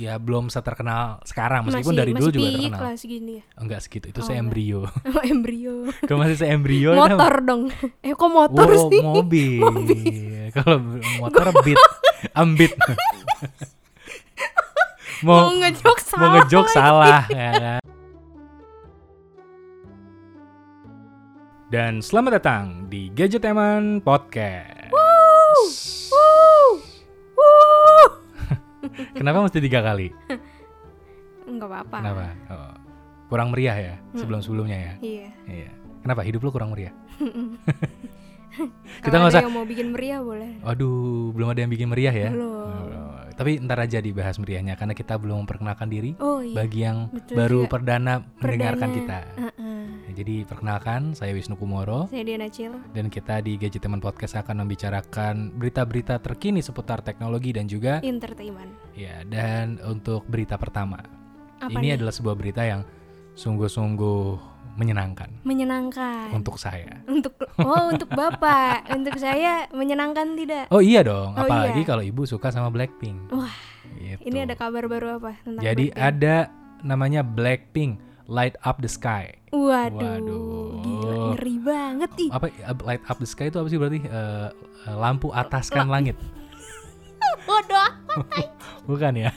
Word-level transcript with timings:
ya 0.00 0.16
belum 0.16 0.48
seterkenal 0.48 1.20
sekarang 1.28 1.68
meskipun 1.68 1.92
masih, 1.92 2.00
dari 2.00 2.12
dulu 2.16 2.24
masih 2.24 2.32
juga 2.32 2.40
piyik 2.40 2.56
terkenal. 2.72 2.80
lah 2.80 2.94
segini 2.96 3.32
ya. 3.36 3.44
Enggak 3.60 3.80
segitu, 3.84 4.06
itu 4.08 4.20
Oh, 4.20 4.24
saya 4.24 4.38
embrio. 4.40 4.80
Oh, 5.12 5.20
embrio. 5.20 5.76
Kalau 6.08 6.18
masih 6.18 6.36
saya 6.40 6.50
embrio 6.56 6.90
itu 6.96 7.00
motor 7.04 7.34
dong. 7.44 7.62
Eh 8.00 8.12
kok 8.16 8.30
motor 8.32 8.66
Wow, 8.66 8.88
sih? 8.88 9.00
mobil. 9.04 9.60
Kalau 10.50 10.76
motor 11.20 11.46
beat, 11.60 11.80
ambit. 12.32 12.72
Mau 15.20 15.36
mau 15.36 15.52
ngejok 15.52 15.98
salah. 16.00 16.20
mau 16.24 16.28
ngejok 16.40 16.66
salah 16.72 17.22
ya 17.28 17.50
kan? 17.52 17.82
Dan 21.68 22.00
selamat 22.00 22.40
datang 22.40 22.64
di 22.88 23.12
Gadget 23.12 23.44
Eman 23.44 24.00
Podcast. 24.00 24.88
Wuh. 24.90 25.99
Kenapa 29.18 29.38
mesti 29.42 29.58
tiga 29.58 29.80
kali? 29.80 30.08
Enggak 31.46 31.68
apa-apa. 31.68 31.96
Kenapa? 32.00 32.24
Oh, 32.48 32.74
kurang 33.28 33.48
meriah 33.52 33.76
ya 33.76 33.94
sebelum-sebelumnya 34.14 34.78
ya. 34.78 34.92
Iya. 35.00 35.28
Iya. 35.46 35.70
Kenapa 36.00 36.24
hidup 36.24 36.40
lu 36.42 36.50
kurang 36.50 36.72
meriah? 36.72 36.94
Kita 39.04 39.14
nggak 39.14 39.30
usah- 39.30 39.44
yang 39.46 39.54
mau 39.54 39.64
bikin 39.64 39.94
meriah 39.94 40.20
boleh. 40.20 40.58
Aduh, 40.66 41.30
belum 41.32 41.54
ada 41.54 41.60
yang 41.62 41.70
bikin 41.70 41.88
meriah 41.88 42.12
ya. 42.12 42.30
Belum. 42.34 42.66
Oh, 42.66 43.09
Tapi 43.40 43.56
ntar 43.58 43.80
aja 43.80 43.98
dibahas 43.98 44.36
meriahnya 44.36 44.76
karena 44.76 44.92
kita 44.92 45.16
belum 45.16 45.48
memperkenalkan 45.48 45.88
diri 45.88 46.12
Oh 46.20 46.38
iya. 46.38 46.52
bagi 46.54 46.84
yang 46.84 47.08
betul 47.08 47.34
baru 47.34 47.60
juga. 47.64 47.72
perdana 47.72 48.14
mendengarkan 48.36 48.76
Perdana. 48.84 48.96
kita. 49.00 49.18
Heeh. 49.40 49.80
Ya, 50.02 50.12
jadi 50.12 50.34
perkenalkan, 50.44 51.00
saya 51.14 51.32
Wisnu 51.32 51.54
Kumoro 51.54 52.04
Saya 52.06 52.20
Diana 52.20 52.46
Cil. 52.46 52.76
dan 52.90 53.08
kita 53.08 53.40
di 53.40 53.56
Gadget 53.56 53.80
Teman 53.80 53.96
Podcast 53.98 54.36
akan 54.36 54.60
membicarakan 54.60 55.56
berita-berita 55.56 56.18
terkini 56.18 56.60
seputar 56.60 57.00
teknologi 57.00 57.50
dan 57.50 57.64
juga 57.64 58.04
Entertainment. 58.04 58.76
ya 58.92 59.24
dan 59.24 59.80
untuk 59.80 60.26
berita 60.26 60.54
pertama. 60.54 61.00
Apa 61.58 61.72
ini 61.74 61.86
nih? 61.86 61.96
adalah 61.96 62.12
sebuah 62.12 62.34
berita 62.34 62.60
yang 62.60 62.84
sungguh-sungguh 63.34 64.49
menyenangkan 64.80 65.28
menyenangkan. 65.44 66.32
untuk 66.32 66.56
saya. 66.56 67.04
Untuk 67.04 67.36
oh 67.58 67.92
untuk 67.92 68.08
bapak, 68.08 68.88
untuk 68.96 69.14
saya 69.14 69.68
menyenangkan 69.70 70.32
tidak? 70.34 70.64
Oh 70.68 70.80
iya 70.80 71.04
dong, 71.04 71.36
Oh, 71.36 71.44
apalagi 71.44 71.84
iya. 71.84 71.86
kalau 71.86 72.00
ibu 72.00 72.24
suka 72.24 72.48
sama 72.48 72.72
Blackpink. 72.72 73.28
Wah, 73.28 73.52
Gitu. 73.90 74.22
Ini 74.22 74.46
ada 74.46 74.54
kabar 74.54 74.86
baru 74.86 75.18
apa 75.18 75.36
tentang 75.42 75.60
Jadi 75.60 75.90
Blackpink? 75.90 76.08
ada 76.08 76.36
namanya 76.80 77.20
Blackpink 77.20 77.98
Light 78.24 78.54
Up 78.62 78.78
the 78.78 78.86
Sky. 78.86 79.34
Waduh, 79.50 79.98
Waduh. 79.98 80.80
gila 80.80 81.14
ngeri 81.34 81.56
banget 81.58 82.10
ih. 82.16 82.30
Apa 82.30 82.46
uh, 82.48 82.78
Light 82.80 83.02
Up 83.04 83.18
the 83.18 83.26
Sky 83.26 83.50
itu 83.50 83.58
apa 83.58 83.66
sih 83.66 83.76
berarti? 83.76 83.98
Eh, 84.00 84.48
lampu 84.88 85.28
ataskan 85.28 85.86
langit. 85.86 86.16
Waduh, 87.42 87.90
Bukan 88.88 89.12
ya? 89.16 89.30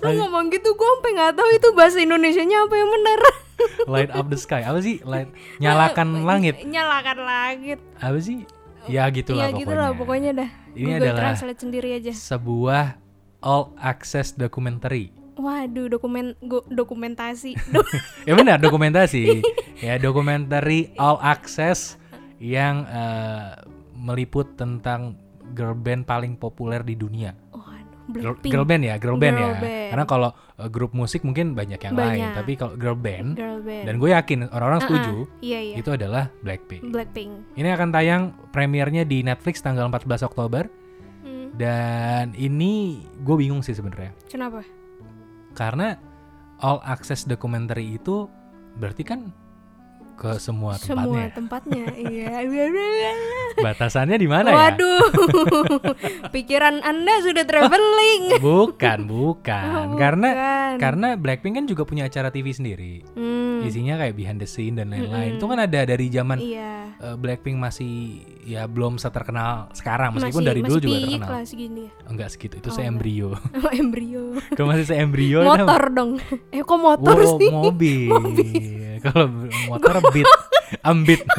lu 0.00 0.16
ngomong 0.16 0.48
gitu 0.48 0.72
gue 0.72 0.88
sampai 0.90 1.12
nggak 1.12 1.34
tahu 1.34 1.48
itu 1.50 1.68
bahasa 1.72 1.98
Indonesianya 1.98 2.62
apa 2.62 2.74
yang 2.74 2.90
benar. 2.90 3.18
Light 3.92 4.10
Up 4.10 4.26
the 4.26 4.36
Sky. 4.36 4.60
Apa 4.60 4.80
sih? 4.80 4.98
Light 5.02 5.28
nyalakan 5.58 6.24
langit. 6.24 6.62
Nyalakan 6.62 7.18
langit. 7.20 7.78
Apa 7.96 8.18
sih? 8.18 8.48
Ya 8.84 9.06
gitulah 9.06 9.38
Iya 9.38 9.46
pokoknya. 9.48 9.60
gitu 9.60 9.74
lah 9.74 9.90
pokoknya 9.92 10.30
dah. 10.34 10.50
Ini 10.72 10.88
Google 10.88 11.04
adalah 11.04 11.20
Translate 11.22 11.60
sendiri 11.60 11.88
aja. 11.94 12.12
sebuah 12.12 12.84
all 13.40 13.70
access 13.76 14.32
documentary. 14.32 15.14
Waduh, 15.32 15.88
dokumen 15.88 16.34
go- 16.40 16.66
dokumentasi. 16.66 17.54
Do- 17.68 17.86
Ya 18.28 18.34
benar 18.34 18.58
dokumentasi. 18.58 19.40
ya 19.78 19.96
documentary 19.96 20.90
all 20.96 21.16
access 21.18 21.94
yang 22.36 22.82
eh, 22.84 23.54
meliput 23.94 24.56
tentang 24.56 25.14
girl 25.52 25.72
band 25.74 26.02
paling 26.02 26.34
populer 26.34 26.80
di 26.80 26.94
dunia. 26.94 27.32
Waduh, 27.48 27.62
Girl, 28.10 28.34
Blackpink. 28.34 28.50
girl 28.50 28.66
band 28.66 28.82
ya, 28.82 28.94
girl 28.96 29.14
band 29.14 29.36
Girl 29.36 29.46
ya. 29.48 29.60
band. 29.60 29.88
Karena 29.88 30.04
kalau 30.04 30.30
eh, 30.56 30.68
grup 30.68 30.92
musik 30.92 31.22
mungkin 31.22 31.52
banyak 31.52 31.78
yang 31.78 31.94
lain, 31.94 32.08
Banyak. 32.18 32.32
tapi 32.34 32.52
kalau 32.54 32.74
girl 32.74 32.96
band 32.96 33.28
Girl 33.34 33.60
band. 33.60 33.84
dan 33.86 33.94
gue 33.96 34.10
yakin 34.10 34.38
orang-orang 34.48 34.76
Ah, 34.76 34.84
setuju 34.84 35.14
ah, 35.22 35.40
Iya 35.40 35.60
iya. 35.62 35.74
itu 35.76 35.90
adalah 35.90 36.24
Blackpink. 36.38 36.82
Blackpink. 36.84 37.30
Ini 37.54 37.68
akan 37.70 37.88
tayang 37.90 38.22
premiernya 38.50 39.04
di 39.04 39.20
Netflix 39.20 39.60
tanggal 39.60 39.86
14 39.86 40.02
Oktober 40.22 40.66
Hmm, 41.22 41.54
dan 41.54 42.34
ini 42.34 42.98
gue 43.22 43.36
bingung 43.38 43.60
sih 43.60 43.72
sebenarnya. 43.72 44.10
Kenapa? 44.26 44.66
Karena 45.52 45.94
all 46.58 46.82
access 46.82 47.22
documentary 47.22 47.94
itu 47.94 48.26
berarti 48.74 49.02
kan 49.02 49.30
ke 50.14 50.36
semua 50.36 50.76
Semua 50.76 51.28
tempatnya. 51.30 51.84
tempatnya. 51.84 51.84
iya. 52.08 52.30
Batasannya 53.64 54.16
di 54.16 54.26
mana 54.26 54.48
ya? 54.48 54.56
Waduh. 54.70 55.02
Pikiran 56.34 56.80
Anda 56.80 57.20
sudah 57.20 57.42
traveling. 57.42 58.38
Bukan, 58.38 58.98
bukan. 59.04 59.66
Oh, 59.68 59.86
Karena 59.94 60.28
bukan. 60.30 60.72
karena 60.78 61.08
Blackpink 61.14 61.54
kan 61.56 61.66
juga 61.66 61.82
punya 61.82 62.06
acara 62.06 62.28
TV 62.28 62.50
sendiri. 62.50 63.04
Hmm, 63.12 63.62
Isinya 63.62 63.96
kayak 63.96 64.14
behind 64.14 64.38
the 64.38 64.46
scene 64.46 64.74
dan 64.74 64.88
lain-lain. 64.88 65.32
Mm-mm. 65.32 65.38
Itu 65.38 65.46
kan 65.46 65.58
ada 65.58 65.80
dari 65.82 66.06
zaman 66.08 66.38
Iya. 66.38 66.72
eh, 66.96 67.14
Blackpink 67.14 67.56
masih 67.56 67.92
ya 68.42 68.64
belum 68.64 68.96
seterkenal 68.96 69.70
sekarang 69.72 70.12
meskipun 70.12 70.38
masih, 70.38 70.48
dari 70.48 70.60
masih 70.60 70.70
dulu 70.72 70.80
juga 70.82 70.96
terkenal. 70.98 71.28
lah 71.30 71.42
segini 71.44 71.80
ya. 71.82 71.90
Enggak 72.04 72.28
segitu, 72.28 72.54
itu 72.56 72.68
Oh, 72.68 72.72
saya 72.72 72.84
enggak. 72.84 72.94
embrio. 72.98 73.28
Oh, 73.54 73.72
embrio. 73.72 74.24
Kalau 74.52 74.68
masih 74.68 74.84
saya 74.84 75.00
embrio 75.00 75.38
itu 75.40 75.48
motor 75.48 75.82
dong. 75.90 76.10
Eh 76.48 76.62
kok 76.62 76.78
motor 76.78 77.16
Wow, 77.16 77.38
sih? 77.38 77.50
mobil. 77.50 78.10
Kalau 79.02 79.26
motor 79.68 79.94
beat, 80.10 80.28
ambit. 80.82 81.20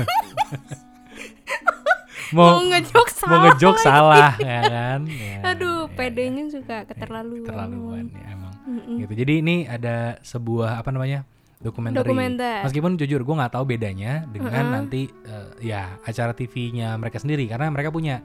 Mau 2.34 2.58
mau 2.58 2.66
ngejok 2.66 3.08
salah. 3.14 3.30
mau 3.30 3.40
ngejok 3.46 3.76
salah 3.78 4.34
ya 4.42 4.60
kan? 4.66 5.00
Ya, 5.06 5.38
Aduh, 5.54 5.86
ya, 5.86 5.94
pedenya 5.94 6.50
ya. 6.50 6.54
suka 6.58 6.78
keterlaluan. 6.90 7.46
Keterlaluan 7.46 8.06
ya 8.10 8.26
emang. 8.34 8.54
Mm-mm. 8.66 8.98
Gitu. 9.06 9.14
Jadi 9.22 9.34
ini 9.46 9.56
ada 9.70 10.18
sebuah 10.26 10.82
apa 10.82 10.90
namanya? 10.90 11.30
dokumenter. 11.64 12.60
Meskipun 12.68 13.00
jujur 13.00 13.24
gue 13.24 13.36
nggak 13.40 13.54
tahu 13.56 13.64
bedanya 13.64 14.28
dengan 14.28 14.52
Mm-mm. 14.52 14.76
nanti 14.76 15.02
eh, 15.08 15.48
ya 15.64 15.96
acara 16.04 16.36
TV-nya 16.36 17.00
mereka 17.00 17.24
sendiri 17.24 17.48
karena 17.48 17.72
mereka 17.72 17.88
punya 17.88 18.20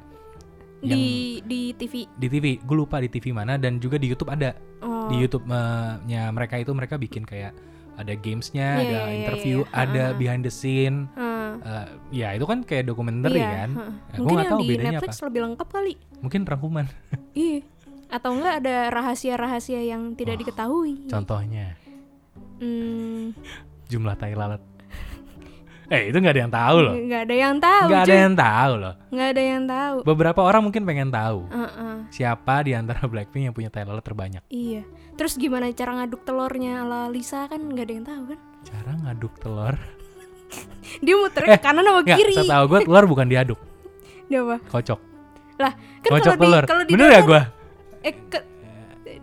Di 0.79 1.39
di 1.47 1.71
TV. 1.75 2.07
di 2.07 2.27
TV. 2.27 2.47
Gue 2.63 2.77
lupa 2.83 2.99
di 2.99 3.07
TV 3.07 3.31
mana 3.31 3.55
dan 3.55 3.79
juga 3.79 3.95
di 3.99 4.11
YouTube 4.11 4.31
ada. 4.31 4.55
Oh. 4.83 5.07
Di 5.07 5.23
YouTube-nya 5.23 6.31
mereka 6.35 6.55
itu 6.59 6.71
mereka 6.75 6.99
bikin 6.99 7.23
kayak 7.23 7.51
ada 7.99 8.15
gamesnya, 8.15 8.69
Iya, 8.71 8.79
ada 8.79 8.87
iya, 8.87 9.01
iya, 9.03 9.17
interview, 9.19 9.59
iya. 9.61 9.75
ada 9.75 10.05
Ha-ha. 10.07 10.17
behind 10.17 10.43
the 10.43 10.53
scene. 10.53 11.11
Heeh. 11.13 11.51
Eh, 11.59 11.87
ya 12.15 12.29
itu 12.33 12.45
kan 12.45 12.63
kayak 12.63 12.87
dokumenter 12.87 13.29
Iya, 13.29 13.43
kan. 13.45 13.71
heeh. 13.75 13.91
Nah, 13.91 14.17
Mungkin 14.17 14.31
nggak 14.31 14.39
yang 14.41 14.53
tahu 14.55 14.61
di 14.61 14.69
bedanya 14.69 14.91
Netflix 14.95 15.13
apa. 15.13 15.27
lebih 15.27 15.41
lengkap 15.43 15.69
kali. 15.69 15.95
Mungkin 16.19 16.41
rangkuman. 16.45 16.87
Iya. 17.35 17.61
Atau 18.09 18.31
enggak 18.33 18.55
ada 18.59 18.77
rahasia-rahasia 18.89 19.85
yang 19.85 20.15
tidak 20.15 20.35
Wah, 20.35 20.41
diketahui. 20.41 20.95
Contohnya 21.07 21.77
Hmm, 22.57 23.31
jumlah 23.87 24.15
tai 24.15 24.35
lalat. 24.35 24.59
Eh 25.89 26.13
itu 26.13 26.17
nggak 26.17 26.35
ada 26.37 26.43
yang 26.45 26.53
tahu 26.53 26.77
loh. 26.79 26.95
nggak 26.95 27.23
ada 27.25 27.35
yang 27.35 27.55
tahu. 27.57 27.87
Nggak 27.89 28.03
ada 28.03 28.15
yang 28.15 28.35
tahu 28.35 28.73
loh. 28.77 28.95
Nggak 29.09 29.29
ada 29.29 29.43
yang 29.43 29.63
tahu. 29.65 29.97
Beberapa 30.05 30.41
orang 30.43 30.63
mungkin 30.63 30.83
pengen 30.85 31.09
tahu 31.09 31.39
Heeh. 31.49 31.97
siapa 32.09 32.55
di 32.61 32.73
antara 32.73 33.01
Blackpink 33.05 33.45
yang 33.49 33.57
punya 33.57 33.73
lalat 33.73 34.05
terbanyak. 34.05 34.43
Iya. 34.49 34.85
Terus 35.17 35.35
gimana 35.35 35.73
cara 35.73 35.97
ngaduk 35.97 36.23
telurnya 36.23 36.85
ala 36.85 37.09
Lisa 37.09 37.49
kan 37.49 37.59
nggak 37.59 37.85
ada 37.85 37.95
yang 37.95 38.07
tahu 38.07 38.23
kan? 38.29 38.39
Cara 38.63 38.91
ngaduk 39.01 39.33
telur. 39.41 39.75
Dia 41.05 41.15
muter 41.15 41.43
ke 41.43 41.59
kanan 41.59 41.85
sama 41.85 42.01
Nggak, 42.01 42.17
kiri. 42.17 42.35
setahu 42.37 42.65
gue 42.67 42.81
telur 42.85 43.05
bukan 43.05 43.27
diaduk, 43.27 43.61
Dia 44.31 44.41
apa? 44.41 44.57
kocok. 44.65 45.01
Lah, 45.59 45.73
kan 45.75 46.11
kocok 46.11 46.25
kalau 46.25 46.37
di 46.37 46.45
telur. 46.45 46.65
kalau 46.65 46.83
di 46.85 46.93
Bener 46.93 47.09
ya 47.11 47.21
gue? 47.21 47.41
eh 47.99 48.15
ke, 48.31 48.39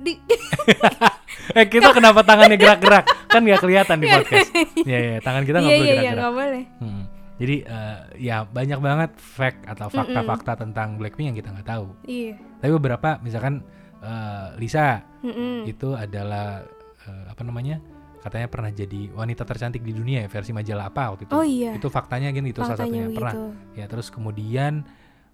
di 0.01 0.13
Eh 1.57 1.65
kita 1.67 1.89
kenapa 1.91 2.21
tangannya 2.21 2.57
gerak-gerak? 2.57 3.05
Kan 3.27 3.41
nggak 3.43 3.61
kelihatan 3.61 3.97
di 3.99 4.07
podcast. 4.07 4.49
Iya 4.81 4.97
iya 4.97 5.17
tangan 5.19 5.43
kita 5.43 5.57
nggak 5.61 5.71
Iya 5.71 5.79
boleh 5.79 5.85
iya 5.85 5.93
iya 5.93 6.01
gerak-gerak. 6.01 6.17
nggak 6.17 6.33
boleh. 6.33 6.63
Hmm. 6.81 7.03
Jadi 7.35 7.55
eh, 7.61 7.97
ya 8.23 8.37
banyak 8.43 8.79
banget 8.79 9.11
fact 9.19 9.59
atau 9.67 9.87
fakta-fakta 9.91 10.51
tentang 10.55 10.95
Blackpink 10.95 11.27
yang 11.29 11.37
kita 11.37 11.51
nggak 11.51 11.67
tahu. 11.67 11.91
Iya. 12.07 12.39
Tapi 12.57 12.71
beberapa 12.73 13.09
misalkan 13.19 13.59
eh, 13.99 14.47
Lisa 14.55 15.03
Mm-mm. 15.19 15.67
itu 15.67 15.91
adalah 15.93 16.63
eh, 17.03 17.25
apa 17.27 17.43
namanya? 17.43 17.77
Katanya 18.23 18.49
pernah 18.49 18.71
jadi 18.73 19.13
wanita 19.13 19.45
tercantik 19.45 19.85
di 19.85 19.93
dunia 19.93 20.25
ya 20.25 20.29
versi 20.31 20.49
majalah 20.49 20.89
apa 20.89 21.13
waktu 21.13 21.29
itu. 21.29 21.33
Oh 21.35 21.45
iya. 21.45 21.75
Itu 21.77 21.91
faktanya 21.91 22.31
gini 22.31 22.49
itu 22.49 22.63
salah 22.63 22.79
satunya 22.79 23.11
pernah. 23.11 23.35
begitu. 23.35 23.77
Ya 23.77 23.85
terus 23.85 24.07
kemudian 24.09 24.81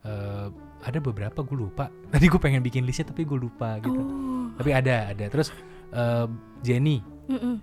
eh, 0.02 0.48
ada 0.82 1.00
beberapa 1.00 1.46
gue 1.46 1.56
lupa. 1.56 1.88
Tadi 2.14 2.26
gue 2.26 2.42
pengen 2.42 2.66
bikin 2.66 2.82
listnya 2.84 3.14
tapi 3.14 3.24
gue 3.24 3.38
lupa 3.38 3.78
gitu. 3.78 4.02
Oh. 4.02 4.50
Tapi 4.58 4.74
ada 4.74 5.14
ada. 5.14 5.26
Terus 5.30 5.54
eh, 5.92 6.28
Jenny 6.62 6.98
Mm-mm. 7.30 7.56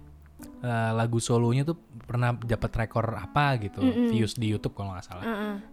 eh, 0.62 0.90
lagu 0.94 1.18
solonya 1.18 1.64
tuh 1.64 1.76
pernah 2.08 2.32
dapat 2.32 2.72
rekor 2.72 3.04
apa 3.20 3.60
gitu 3.60 3.84
Mm-mm. 3.84 4.08
views 4.08 4.32
di 4.40 4.48
YouTube 4.48 4.72
kalau 4.72 4.96
nggak 4.96 5.04
salah. 5.04 5.24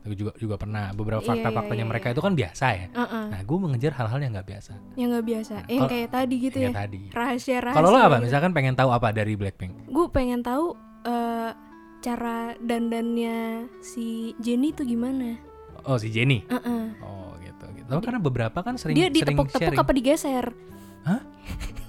Aku 0.04 0.12
juga 0.19 0.31
juga 0.36 0.56
pernah 0.60 0.92
beberapa 0.92 1.24
Iya, 1.24 1.31
fakta-faktanya 1.31 1.86
iya, 1.88 1.92
mereka 1.96 2.07
iya. 2.12 2.13
itu 2.19 2.22
kan 2.28 2.34
biasa 2.36 2.66
ya. 2.75 2.88
Uh-uh. 2.92 3.25
Nah, 3.31 3.40
gue 3.40 3.57
mengejar 3.63 3.92
hal-hal 3.96 4.19
yang 4.19 4.31
nggak 4.36 4.50
biasa. 4.52 4.74
Yang 5.00 5.07
nggak 5.16 5.25
biasa. 5.31 5.54
Nah, 5.56 5.68
yang 5.72 5.84
kayak 5.88 6.10
tadi 6.12 6.36
gitu 6.44 6.57
Kayak 6.60 6.75
ya. 6.75 6.80
tadi. 6.84 7.02
Rahasia-rahasia. 7.16 7.78
Kalau 7.80 7.88
lo 7.88 8.00
apa? 8.04 8.18
gitu. 8.19 8.25
Misalkan 8.28 8.52
pengen 8.52 8.75
tahu 8.75 8.90
apa 8.92 9.07
dari 9.16 9.34
Blackpink? 9.40 9.72
Gue 9.88 10.06
pengen 10.12 10.44
tahu 10.44 10.75
eh, 11.07 11.52
cara 12.04 12.38
dandannya 12.60 13.38
si 13.80 14.36
Jenny 14.44 14.75
tuh 14.75 14.84
gimana? 14.84 15.40
Oh, 15.88 15.96
si 15.96 16.12
Jenny. 16.12 16.44
Uh-uh. 16.52 16.84
Oh, 17.00 17.31
gitu 17.40 17.66
gitu. 17.80 17.88
Tapi 17.88 18.04
karena 18.04 18.19
beberapa 18.19 18.60
kan 18.60 18.75
sering 18.75 19.00
Dia 19.00 19.07
ditepuk-tepuk 19.07 19.80
apa 19.80 19.92
digeser? 19.96 20.52
Hah? 21.07 21.24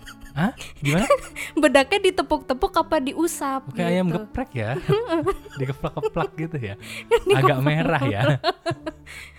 Gimana? 0.84 1.08
Bedaknya 1.62 1.98
ditepuk-tepuk 2.12 2.72
apa 2.76 2.96
diusap? 3.00 3.72
Kayak 3.72 3.88
ayam 3.88 4.06
gitu. 4.12 4.16
geprek 4.20 4.50
ya. 4.52 4.70
Dikeplak-keplak 5.60 6.30
gitu 6.36 6.56
ya. 6.60 6.74
Agak 7.38 7.58
merah 7.64 8.02
ya. 8.04 8.22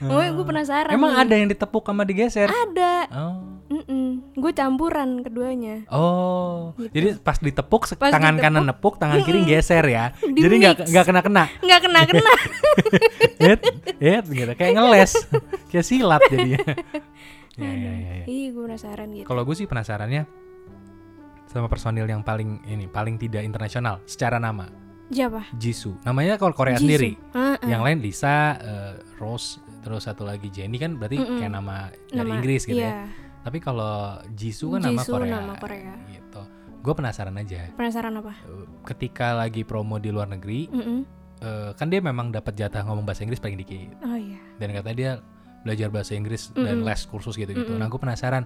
Oh, 0.01 0.17
gue 0.17 0.45
penasaran. 0.45 0.89
Emang 0.89 1.13
nih. 1.13 1.21
ada 1.21 1.33
yang 1.37 1.47
ditepuk 1.53 1.85
sama 1.85 2.01
digeser? 2.01 2.49
Ada. 2.49 2.95
Oh. 3.13 3.61
Gue 4.33 4.51
campuran 4.57 5.21
keduanya. 5.21 5.85
Oh, 5.91 6.73
jadi 6.95 7.19
pas 7.21 7.37
ditepuk 7.37 7.85
Gitu. 7.87 7.93
Pas 7.99 8.09
tangan 8.09 8.35
ditepuk, 8.35 8.45
kanan 8.49 8.63
nepuk, 8.65 8.93
tangan 8.97 9.19
kiri 9.21 9.45
geser 9.45 9.85
ya. 9.85 10.11
Di 10.17 10.39
jadi 10.39 10.55
nggak 10.59 10.75
mix. 10.81 10.89
nggak 10.89 11.05
kena 11.05 11.21
kena. 11.21 11.43
Nggak 11.61 11.79
kena 11.85 11.99
kena. 12.09 12.33
Hit, 13.37 13.61
hit 14.01 14.25
gitu. 14.25 14.51
Kayak 14.57 14.73
ngeles, 14.81 15.11
kayak 15.69 15.85
silat 15.85 16.21
jadinya. 16.27 16.61
ya, 17.59 17.69
ya, 17.69 17.93
ya, 17.93 18.11
ya. 18.23 18.25
Ih, 18.25 18.49
gue 18.49 18.63
penasaran 18.65 19.07
gitu. 19.13 19.27
Kalau 19.29 19.41
gue 19.45 19.55
sih 19.55 19.67
penasarannya 19.69 20.46
sama 21.57 21.67
personil 21.67 22.05
yang 22.05 22.21
paling 22.21 22.61
ini 22.63 22.85
paling 22.85 23.17
tidak 23.17 23.41
internasional 23.41 23.97
secara 24.05 24.37
nama 24.37 24.69
Siapa? 25.07 25.55
Jisoo. 25.55 25.95
Namanya 26.03 26.35
kalau 26.35 26.51
Korea 26.51 26.75
Jisoo. 26.75 26.83
sendiri. 26.83 27.11
Ah, 27.31 27.55
ah. 27.55 27.63
Yang 27.63 27.81
lain 27.81 27.97
Lisa, 28.03 28.35
eh, 28.59 28.93
Rose, 29.15 29.55
terus 29.79 30.03
satu 30.03 30.21
lagi 30.21 30.51
Jennie 30.51 30.75
kan 30.75 30.99
berarti 30.99 31.15
Mm-mm. 31.17 31.39
kayak 31.39 31.47
nama 31.49 31.75
dari 32.05 32.21
Nama- 32.21 32.35
Inggris 32.35 32.61
gitu 32.63 32.75
ya. 32.75 32.91
iya. 32.91 33.07
Tapi 33.39 33.57
kalau 33.57 34.19
Jisoo 34.29 34.75
kan 34.75 34.83
nama 34.83 34.99
Jisoo 34.99 35.15
Korea. 35.15 35.31
nama 35.33 35.55
Korea. 35.55 35.95
Gitu. 36.05 36.41
Gue 36.77 36.91
penasaran 36.93 37.31
aja. 37.33 37.71
Penasaran 37.71 38.13
apa? 38.15 38.35
Eh, 38.43 38.67
Ketika 38.83 39.31
lagi 39.33 39.63
promo 39.63 39.95
di 39.95 40.11
luar 40.11 40.27
negeri, 40.27 40.67
Mm-mm. 40.67 40.99
eh, 41.39 41.71
kan 41.73 41.87
dia 41.87 42.03
memang 42.03 42.27
dapat 42.29 42.51
jatah 42.53 42.83
ngomong 42.83 43.07
bahasa 43.07 43.23
Inggris 43.23 43.39
paling 43.39 43.55
dikit. 43.55 43.95
Oh 44.03 44.11
iya. 44.13 44.43
Dan 44.59 44.75
katanya 44.75 44.97
dia 44.97 45.11
belajar 45.63 45.87
bahasa 45.87 46.13
Inggris 46.13 46.51
dan 46.51 46.83
Mm-mm. 46.83 46.83
les 46.83 47.01
kursus 47.05 47.33
gitu-gitu. 47.33 47.63
Mm-mm. 47.65 47.79
Nah, 47.79 47.87
gue 47.87 47.95
penasaran 47.97 48.43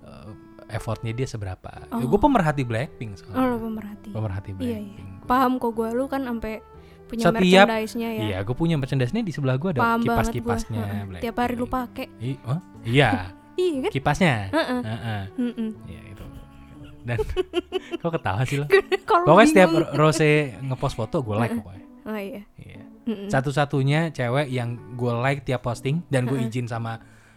eh, 0.00 0.30
effortnya 0.66 1.10
dia 1.10 1.24
seberapa. 1.24 1.70
Oh. 1.88 2.00
gue 2.00 2.18
pemerhati 2.18 2.62
Blackpink 2.62 3.16
soalnya. 3.16 3.36
Oh, 3.36 3.46
lo 3.46 3.56
pemerhati. 3.58 4.10
Pemerhati 4.10 4.50
Iya, 4.52 4.58
iya. 4.58 4.78
Blackpink. 4.80 5.08
Paham 5.24 5.52
kok 5.56 5.72
gue 5.72 5.88
lu 5.90 6.04
kan 6.04 6.22
sampai 6.22 6.60
punya 7.04 7.24
Setiap- 7.26 7.68
merchandise-nya 7.68 8.08
ya. 8.10 8.22
Iya, 8.24 8.38
gue 8.40 8.54
punya 8.54 8.76
merchandise-nya 8.76 9.20
di 9.20 9.30
sebelah 9.30 9.56
gue 9.56 9.70
ada 9.70 9.80
gua. 9.80 9.96
kipas-kipasnya. 9.98 10.82
Heeh. 10.82 11.20
Tiap 11.20 11.36
hari 11.36 11.54
lu 11.54 11.64
Blackpink. 11.64 12.08
pakai. 12.10 12.26
I- 12.26 12.40
oh, 12.44 12.60
iya, 12.82 13.10
Iya 13.54 13.78
kan? 13.80 13.90
kipasnya. 13.92 14.34
Heeh. 14.50 14.80
Heeh. 14.82 15.22
Mm-mm. 15.36 15.70
Iya 15.84 16.00
itu. 16.08 16.24
Dan 17.04 17.18
kok 18.02 18.10
ketawa 18.10 18.42
sih 18.42 18.56
lo? 18.58 18.66
Pokoknya 19.28 19.46
setiap. 19.46 19.70
Rose 19.92 20.30
ngepost 20.58 20.94
foto 20.94 21.20
gue 21.20 21.36
like 21.36 21.54
pokoknya. 21.54 21.84
Oh 22.04 22.18
iya. 22.18 22.42
Iya. 22.56 22.82
Satu-satunya 23.28 24.10
cewek 24.10 24.48
yang 24.48 24.74
gue 24.92 25.12
like 25.14 25.40
tiap 25.42 25.62
posting 25.62 26.00
dan 26.08 26.24
gue 26.24 26.40
izin 26.40 26.64
sama 26.64 26.96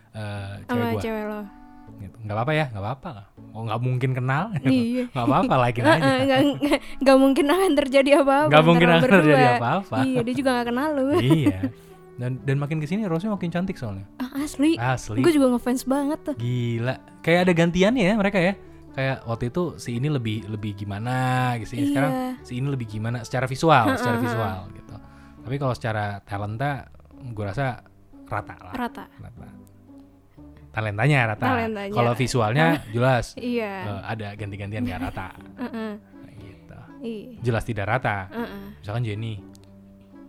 eh, 0.09 0.63
cewek 0.65 0.89
gue. 0.89 1.01
cewek 1.03 1.23
lo. 1.27 1.41
Gitu. 1.97 2.15
Nggak 2.21 2.35
apa-apa 2.35 2.53
ya, 2.53 2.65
nggak 2.69 2.83
apa-apa. 2.83 3.11
Oh 3.51 3.61
nggak 3.63 3.79
mungkin 3.79 4.11
kenal. 4.13 4.43
Gitu. 4.57 4.69
Iya. 4.69 5.03
Nggak 5.09 5.25
apa-apa, 5.25 5.53
likein 5.63 5.85
aja. 5.85 5.97
Nggak 5.97 6.17
nggak- 6.21 6.81
nggak 7.01 7.17
mungkin 7.17 7.45
akan 7.47 7.71
terjadi 7.75 8.09
apa-apa. 8.21 8.49
Nggak 8.49 8.63
mungkin 8.63 8.87
akan 8.87 8.99
lo 8.99 9.05
terjadi 9.07 9.33
berdua. 9.33 9.57
apa-apa. 9.57 9.95
Iya, 10.03 10.19
dia 10.21 10.33
juga 10.35 10.49
gak 10.53 10.65
kenal 10.67 10.89
lu. 10.93 11.05
iya. 11.17 11.59
Dan 12.17 12.41
dan 12.41 12.57
makin 12.57 12.81
ke 12.81 12.89
sini 12.89 13.05
Rose 13.05 13.29
makin 13.29 13.53
cantik 13.53 13.77
soalnya. 13.77 14.01
Ah, 14.17 14.41
asli. 14.41 14.73
Asli. 14.73 15.21
Gue 15.21 15.29
juga 15.29 15.53
ngefans 15.53 15.85
banget 15.85 16.17
tuh. 16.25 16.33
Gila. 16.33 16.97
Kayak 17.21 17.45
ada 17.45 17.53
gantiannya 17.53 18.03
ya 18.03 18.13
mereka 18.17 18.41
ya. 18.41 18.57
Kayak 18.89 19.21
waktu 19.23 19.53
itu 19.53 19.77
si 19.77 20.01
ini 20.01 20.09
lebih 20.09 20.49
lebih 20.49 20.73
gimana 20.73 21.13
gitu. 21.61 21.77
Iya. 21.77 21.85
Sekarang 21.85 22.11
si 22.41 22.57
ini 22.57 22.67
lebih 22.67 22.89
gimana 22.89 23.21
secara 23.21 23.45
visual, 23.45 23.93
secara 23.93 24.17
visual 24.17 24.57
gitu. 24.73 24.95
Tapi 25.45 25.55
kalau 25.61 25.73
secara 25.77 26.17
talenta 26.25 26.89
gue 27.21 27.45
rasa 27.45 27.85
rata 28.25 28.55
lah. 28.59 28.73
Rata. 28.73 29.05
Rata. 29.13 29.47
Talentanya 30.77 31.17
rata. 31.27 31.47
Talentanya. 31.49 31.89
Kalau 31.91 32.13
visualnya 32.13 32.67
jelas 32.95 33.33
Iya. 33.33 33.73
eh, 33.89 34.01
ada 34.05 34.27
ganti-gantian 34.37 34.85
nggak 34.85 35.01
rata. 35.01 35.27
Heeh. 35.57 35.91
gitu. 36.37 36.77
Iya. 37.01 37.29
Jelas 37.41 37.63
tidak 37.65 37.89
rata. 37.89 38.29
Heeh. 38.29 38.63
Misalkan 38.77 39.01
Jenny 39.01 39.41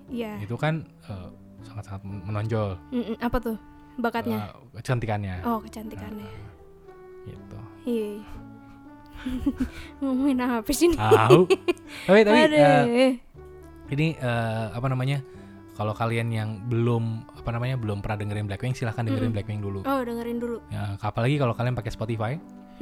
Iya. 0.09 0.41
itu 0.41 0.57
kan 0.57 0.89
eh, 1.05 1.29
sangat-sangat 1.61 2.01
menonjol 2.01 2.81
Mm-mm. 2.89 3.21
Apa 3.21 3.37
tuh 3.37 3.57
bakatnya? 4.01 4.49
eh, 4.49 4.81
kecantikannya. 4.81 5.45
Oh, 5.45 5.61
kecantikannya. 5.61 6.31
Gitu. 7.29 7.59
Iya. 7.85 8.13
Ngomongin 10.01 10.39
apa 10.41 10.71
sih 10.71 10.89
ini? 10.89 10.97
Tahu. 10.97 11.45
tapi 12.09 12.21
tapi 12.25 12.39
Aduh. 12.41 12.57
eh, 12.89 13.13
ini 13.91 14.17
eh, 14.17 14.67
apa 14.73 14.87
namanya? 14.89 15.21
Kalau 15.79 15.95
kalian 15.95 16.29
yang 16.29 16.67
belum 16.67 17.23
apa 17.31 17.55
namanya 17.55 17.79
belum 17.79 18.03
pernah 18.03 18.19
dengerin 18.19 18.51
Blackpink 18.51 18.75
silahkan 18.75 19.07
dengerin 19.07 19.31
Mm-mm. 19.31 19.37
Blackpink 19.39 19.61
dulu. 19.63 19.87
Oh, 19.87 20.01
dengerin 20.03 20.37
dulu. 20.37 20.59
Ya, 20.69 20.99
apalagi 20.99 21.39
kalau 21.39 21.55
kalian 21.55 21.73
pakai 21.73 21.95
Spotify, 21.95 22.33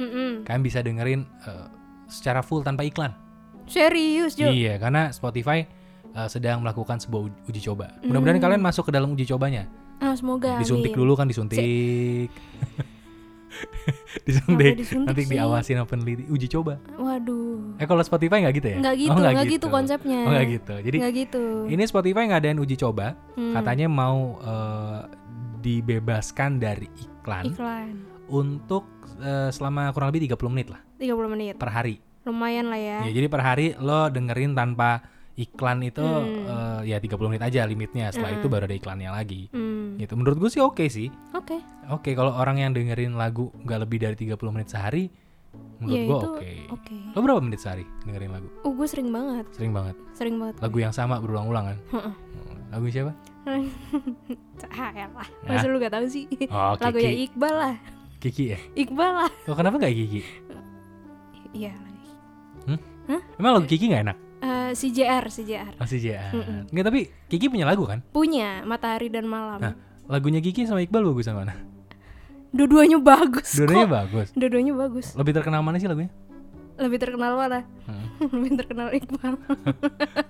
Mm-mm. 0.01 0.41
kalian 0.43 0.63
bisa 0.65 0.81
dengerin 0.81 1.21
eh, 1.45 1.67
secara 2.09 2.41
full 2.41 2.65
tanpa 2.65 2.81
iklan. 2.81 3.13
Serius, 3.69 4.33
Jo? 4.33 4.49
Iya, 4.49 4.81
karena 4.81 5.13
Spotify 5.13 5.61
eh, 6.09 6.27
sedang 6.27 6.65
melakukan 6.65 6.97
sebuah 6.97 7.29
uji 7.45 7.61
coba. 7.63 7.93
Mudah-mudahan 8.01 8.41
Mm. 8.41 8.45
kalian 8.49 8.61
masuk 8.65 8.89
ke 8.89 8.91
dalam 8.91 9.13
uji 9.13 9.29
cobanya. 9.29 9.69
Ah, 9.97 10.13
semoga. 10.13 10.57
disuntik 10.57 10.93
amin. 10.93 10.99
dulu 11.05 11.13
kan 11.13 11.29
disuntik. 11.29 12.33
disuntik. 14.27 14.73
Disuntik 14.77 15.07
Nanti 15.07 15.23
sih? 15.23 15.33
diawasin 15.33 15.75
sama 15.77 15.87
peneliti 15.87 16.23
uji 16.27 16.47
coba. 16.49 16.77
Waduh. 16.93 17.77
Eh 17.77 17.85
kalau 17.85 18.01
Spotify 18.01 18.41
nggak 18.41 18.55
gitu 18.55 18.67
ya? 18.69 18.77
Nggak 18.79 18.95
gitu, 18.97 19.11
Oh, 19.13 19.21
nggak 19.23 19.47
gitu 19.49 19.67
konsepnya. 19.67 20.19
Oh 20.23 20.31
nggak 20.31 20.47
gitu. 20.51 20.75
Jadi 20.79 20.97
Nggak 20.99 21.13
gitu. 21.15 21.43
ini 21.67 21.83
Spotify 21.83 22.23
ngadain 22.25 22.57
uji 22.57 22.75
coba. 22.75 23.15
Hmm. 23.33 23.53
Katanya 23.53 23.87
mau 23.87 24.37
eh, 24.37 25.01
dibebaskan 25.59 26.57
dari 26.57 26.87
iklan, 26.95 27.45
iklan. 27.49 27.87
untuk 28.27 28.85
eh, 29.17 29.49
selama 29.49 29.91
kurang 29.91 30.09
lebih 30.09 30.29
30 30.29 30.53
menit 30.53 30.67
lah 30.69 30.81
30 30.97 31.33
menit. 31.33 31.53
per 31.55 31.69
hari. 31.69 31.99
Lumayan 32.23 32.67
lah 32.67 32.75
ya. 32.75 32.99
Ya, 33.07 33.11
jadi 33.13 33.27
per 33.27 33.39
hari 33.39 33.71
lo 33.77 34.07
dengerin 34.07 34.51
tanpa 34.51 34.99
iklan 35.37 35.85
itu 35.85 36.01
Hmm. 36.01 36.81
eh, 36.81 36.89
ya 36.89 36.97
30 36.97 37.29
menit 37.29 37.45
aja 37.45 37.61
limitnya. 37.63 38.09
Setelah 38.09 38.33
Hmm. 38.33 38.39
itu 38.41 38.47
baru 38.49 38.63
ada 38.65 38.73
iklannya 38.73 39.09
lagi. 39.09 39.41
Hmm. 39.49 39.95
Gitu. 39.95 40.13
Menurut 40.13 40.37
gue 40.37 40.49
sih 40.49 40.59
oke 40.59 40.85
sih. 40.87 41.13
Oke. 41.31 41.61
Oke, 41.87 42.11
kalau 42.11 42.33
orang 42.33 42.57
yang 42.57 42.71
dengerin 42.73 43.13
lagu 43.13 43.53
nggak 43.55 43.79
lebih 43.79 43.97
dari 43.97 44.15
30 44.17 44.51
menit 44.51 44.67
sehari, 44.67 45.07
menurut 45.79 45.93
Ya 45.93 46.03
gua 46.03 46.17
itu 46.17 46.27
oke. 46.27 46.51
oke. 46.73 46.95
Lo 47.13 47.19
berapa 47.21 47.39
menit 47.39 47.61
sehari 47.61 47.85
dengerin 48.03 48.33
lagu? 48.33 48.49
Oh, 48.61 48.73
gue 48.73 48.87
sering 48.89 49.09
banget. 49.09 49.45
Sering 49.53 49.71
banget. 49.71 49.95
Sering 50.11 50.35
banget. 50.35 50.55
Lagu 50.59 50.77
yang 50.77 50.91
sama 50.91 51.15
berulang-ulang 51.17 51.71
kan? 51.71 51.77
Lagu 52.67 52.85
siapa? 52.89 53.13
Ah, 54.67 54.91
elah. 54.91 55.23
Ya. 55.45 55.47
Masa 55.47 55.65
lu 55.69 55.77
gak 55.77 55.93
tahu 55.93 56.05
sih? 56.09 56.25
Oh, 56.49 56.73
Lagunya 56.83 57.13
Kiki. 57.13 57.23
Iqbal 57.29 57.53
lah. 57.53 57.75
Kiki 58.19 58.43
ya? 58.51 58.59
Iqbal 58.75 59.11
lah. 59.15 59.31
Oh, 59.45 59.53
kenapa 59.53 59.77
nggak 59.77 59.93
Kiki? 59.93 60.21
Iya. 61.53 61.71
Emang 63.39 63.51
lagu 63.55 63.65
Kiki 63.65 63.87
nggak 63.87 64.03
enak? 64.03 64.17
Eh, 64.47 64.71
si 64.73 64.87
JR, 64.89 65.27
si 65.27 65.43
JR. 65.43 65.75
Masih 65.75 65.99
aja. 65.99 66.31
Mm-mm. 66.31 66.59
Nggak, 66.69 66.85
tapi 66.85 66.99
Kiki 67.27 67.47
punya 67.47 67.65
lagu 67.65 67.83
kan? 67.83 67.99
Punya 68.07 68.63
Matahari 68.63 69.07
dan 69.07 69.25
Malam. 69.25 69.59
Nah. 69.59 69.75
Lagunya 70.07 70.39
Kiki 70.39 70.63
sama 70.63 70.79
Iqbal 70.79 71.03
bagus 71.03 71.27
sama 71.27 71.43
mana? 71.43 71.59
Dua-duanya 72.47 72.95
bagus 72.97 73.51
Dua-duanya 73.53 73.87
bagus. 73.91 74.27
Dua-duanya 74.31 74.73
bagus. 74.73 75.11
Lebih 75.13 75.33
terkenal 75.33 75.59
mana 75.59 75.77
sih 75.77 75.85
lagunya? 75.85 76.07
Lebih 76.77 76.95
terkenal 76.97 77.35
mana? 77.35 77.65
Hmm. 77.83 78.07
Lebih 78.33 78.51
terkenal 78.55 78.87
Iqbal. 78.89 79.33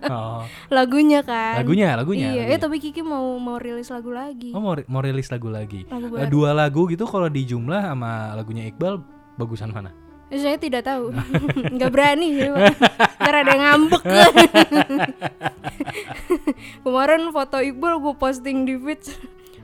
Oh, 0.08 0.40
Lagunya 0.72 1.20
kan. 1.20 1.60
lagunya, 1.60 1.92
lagunya. 1.94 2.32
Iya, 2.32 2.48
lagunya. 2.48 2.56
eh 2.56 2.58
tapi 2.58 2.80
Kiki 2.80 3.04
mau 3.04 3.36
mau 3.36 3.60
rilis 3.60 3.92
lagu 3.92 4.08
lagi. 4.08 4.56
Oh, 4.56 4.64
mau, 4.64 4.72
mau 4.88 5.04
rilis 5.04 5.28
lagu 5.28 5.52
lagi. 5.52 5.84
Lagu 5.84 6.16
Eh, 6.16 6.24
baru. 6.24 6.32
dua 6.32 6.50
lagu 6.56 6.88
gitu 6.88 7.04
kalau 7.04 7.28
dijumlah 7.28 7.84
sama 7.86 8.32
lagunya 8.34 8.64
Iqbal 8.66 9.04
bagusan 9.36 9.70
mana? 9.70 9.92
Eh, 10.28 10.38
Saya 10.38 10.58
tidak 10.60 10.84
tahu. 10.84 11.16
Nggak 11.76 11.92
berani 11.92 12.28
sih, 12.34 12.48
Pak. 12.48 12.64
Ntar 13.18 13.34
ada 13.38 13.50
yang 13.50 13.62
ngambek. 13.64 14.02
Kemarin 16.84 17.32
foto 17.32 17.58
Iqbal 17.60 17.94
gue 17.98 18.14
posting 18.16 18.58
di 18.64 18.76
feed. 18.76 19.02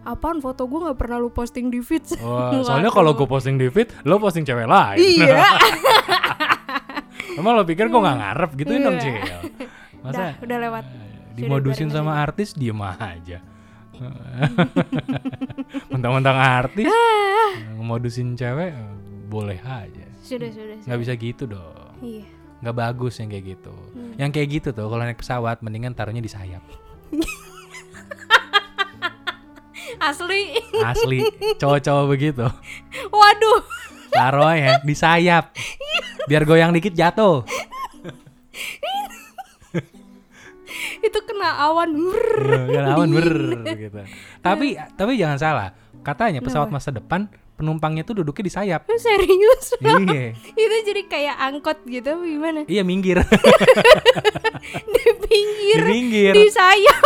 Apaan 0.03 0.39
foto 0.39 0.67
gue 0.67 0.79
nggak 0.84 1.00
pernah 1.00 1.15
lu 1.15 1.32
posting 1.32 1.67
di 1.67 1.79
feed? 1.79 2.20
Wah, 2.20 2.51
soalnya 2.67 2.91
kalau 2.91 3.12
gue 3.13 3.24
posting 3.24 3.55
di 3.55 3.67
feed, 3.67 3.91
lo 4.03 4.20
posting 4.20 4.43
cewek 4.43 4.67
lain. 4.67 5.00
Iya. 5.00 5.48
Emang 7.34 7.55
lo 7.55 7.63
pikir 7.63 7.88
gue 7.88 7.98
gak 7.98 8.20
ngarep 8.20 8.51
gitu 8.53 8.72
dong, 8.77 8.93
Iya. 8.93 9.01
Cil? 9.01 9.15
Masa 10.03 10.12
Udah, 10.13 10.29
udah 10.43 10.58
lewat. 10.60 10.84
dimodusin 11.34 11.88
Sudah, 11.88 12.03
sama 12.03 12.20
artis 12.20 12.51
diem 12.53 12.77
aja. 12.77 13.39
Mentang-mentang 15.88 16.36
artis 16.36 16.91
ngomodusin 17.74 18.36
cewek 18.36 18.70
eh, 18.70 18.93
boleh 19.25 19.58
aja. 19.58 20.05
Sudah, 20.24 20.48
sudah. 20.56 20.80
Nggak 20.88 21.00
bisa 21.03 21.13
gitu 21.20 21.44
dong. 21.51 21.92
Iya. 22.00 22.24
Nggak 22.63 22.75
bagus 22.80 23.20
yang 23.20 23.27
kayak 23.27 23.60
gitu. 23.60 23.75
Hmm. 23.75 24.15
Yang 24.15 24.32
kayak 24.39 24.48
gitu 24.56 24.72
tuh 24.72 24.88
kalau 24.88 25.03
naik 25.03 25.20
pesawat 25.20 25.60
mendingan 25.60 25.92
taruhnya 25.92 26.24
di 26.24 26.32
sayap. 26.32 26.63
Asli. 30.00 30.63
Asli 30.80 31.20
cowok-cowok 31.60 32.06
begitu. 32.08 32.48
Waduh. 33.12 33.62
Taruh 34.15 34.56
ya 34.56 34.80
di 34.80 34.96
sayap. 34.96 35.51
Biar 36.32 36.48
goyang 36.48 36.72
dikit 36.72 36.96
jatuh. 36.96 37.44
Itu 41.08 41.20
kena 41.27 41.68
awan. 41.68 41.92
Brrr. 42.00 42.72
Kan 42.72 42.86
awan 42.96 43.12
ber 43.12 43.27
gitu. 43.75 44.00
Tapi 44.39 44.80
tapi 44.96 45.20
jangan 45.20 45.36
salah. 45.36 45.75
Katanya 46.00 46.39
pesawat 46.39 46.72
masa 46.72 46.96
depan 46.96 47.27
penumpangnya 47.54 48.02
tuh 48.02 48.20
duduknya 48.20 48.44
di 48.44 48.54
sayap. 48.54 48.82
Serius? 48.98 49.78
iya. 49.78 50.34
itu 50.62 50.76
jadi 50.84 51.02
kayak 51.06 51.36
angkot 51.44 51.78
gitu 51.86 52.12
gimana? 52.20 52.66
Iya 52.66 52.82
minggir. 52.82 53.22
Di 54.64 55.04
pinggir, 55.20 55.78
di 55.78 55.92
minggir. 55.92 56.32
di 56.32 56.48
sayap. 56.48 57.04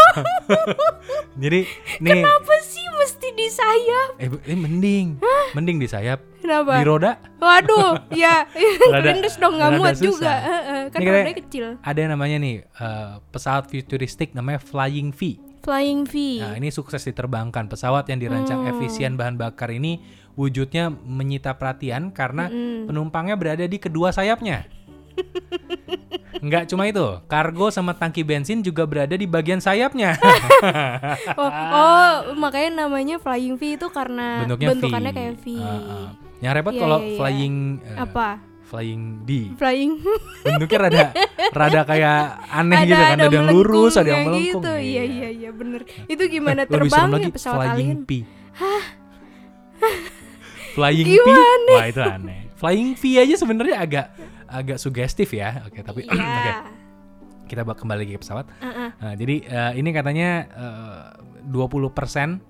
Jadi 1.36 1.60
nih 2.00 2.22
Apa 2.22 2.56
sih 2.62 2.86
mesti 2.94 3.28
di 3.34 3.48
sayap? 3.50 4.10
eh, 4.18 4.30
eh 4.30 4.54
mending. 4.56 5.18
Mending 5.54 5.78
di 5.78 5.88
sayap. 5.88 6.22
Kenapa? 6.38 6.78
Di 6.78 6.86
roda 6.86 7.18
Waduh, 7.38 8.06
ya 8.12 8.46
kelindes 8.94 9.38
dong 9.38 9.58
nggak 9.58 9.72
muat 9.74 9.96
susah. 9.96 10.06
juga. 10.06 10.34
Heeh, 10.38 10.82
kan 10.88 11.00
rodanya 11.02 11.36
kecil. 11.36 11.66
ada 11.82 11.98
yang 11.98 12.12
namanya 12.14 12.38
nih 12.38 12.56
eh, 12.64 13.14
pesawat 13.28 13.68
futuristik 13.68 14.34
namanya 14.34 14.58
Flying 14.60 15.10
V. 15.10 15.38
Flying 15.60 16.06
V. 16.06 16.14
Nah, 16.40 16.56
ini 16.56 16.70
sukses 16.70 17.02
diterbangkan. 17.04 17.68
Pesawat 17.68 18.08
yang 18.08 18.22
dirancang 18.22 18.64
Hmm. 18.64 18.72
efisien 18.72 19.18
bahan 19.18 19.36
bakar 19.36 19.68
ini 19.68 20.00
wujudnya 20.38 20.94
menyita 20.94 21.58
perhatian 21.58 22.14
karena 22.14 22.48
Mm-mm. 22.48 22.86
penumpangnya 22.88 23.36
berada 23.36 23.66
di 23.66 23.82
kedua 23.82 24.14
sayapnya. 24.14 24.70
Enggak 26.38 26.70
cuma 26.70 26.86
itu, 26.86 27.18
kargo 27.26 27.74
sama 27.74 27.98
tangki 27.98 28.22
bensin 28.22 28.62
juga 28.62 28.86
berada 28.86 29.18
di 29.18 29.26
bagian 29.26 29.58
sayapnya. 29.58 30.14
Oh, 31.38 31.50
oh, 31.50 32.10
makanya 32.38 32.86
namanya 32.86 33.18
Flying 33.22 33.58
V 33.58 33.78
itu 33.78 33.88
karena 33.90 34.46
Bentuknya 34.46 34.68
V. 34.70 34.72
bentukannya 34.78 35.12
kayak 35.14 35.34
V. 35.42 35.46
Uh, 35.58 35.66
uh. 35.66 36.08
Yang 36.42 36.54
repot 36.62 36.74
Iya, 36.74 36.82
kalau 36.82 36.98
iya, 37.02 37.08
iya. 37.08 37.18
flying 37.18 37.56
eh, 37.82 37.98
Apa? 37.98 38.30
flying 38.68 39.04
D. 39.24 39.32
Flying 39.56 39.92
Bentuknya 40.44 40.78
rada 40.78 41.06
rada 41.62 41.82
kayak 41.88 42.20
aneh 42.52 42.78
gitu 42.86 43.02
kan, 43.02 43.18
ada, 43.18 43.26
yang 43.32 43.48
melengkung 43.48 43.56
lurus, 43.64 43.94
ada 43.96 44.10
yang 44.10 44.14
kayak 44.14 44.28
melengkung. 44.28 44.64
Gitu. 44.64 44.74
Iya, 44.78 45.04
iya, 45.08 45.30
iya, 45.34 45.50
bener. 45.54 45.82
Itu 46.06 46.24
gimana 46.30 46.62
terbangnya 46.68 47.30
pesawat 47.34 47.58
flying 47.74 47.74
alien? 47.74 48.00
P. 48.06 48.12
flying 50.78 51.10
P? 51.10 51.28
Wah, 51.68 51.86
itu 51.86 52.00
aneh. 52.00 52.40
Flying 52.54 52.94
V 52.94 53.04
aja 53.18 53.36
sebenarnya 53.36 53.76
agak 53.78 54.06
agak 54.46 54.78
sugestif 54.78 55.34
ya. 55.34 55.66
Oke, 55.66 55.82
tapi 55.82 56.06
Iya. 56.06 56.14
oke. 56.14 56.52
Kita 57.48 57.64
bak 57.64 57.80
kembali 57.80 58.04
lagi 58.04 58.14
ke 58.14 58.22
pesawat. 58.22 58.46
Uh-uh. 58.60 58.90
Nah, 58.94 59.14
jadi 59.16 59.36
eh, 59.40 59.72
ini 59.76 59.90
katanya 59.90 60.30
eh, 60.46 61.04
20% 61.48 61.80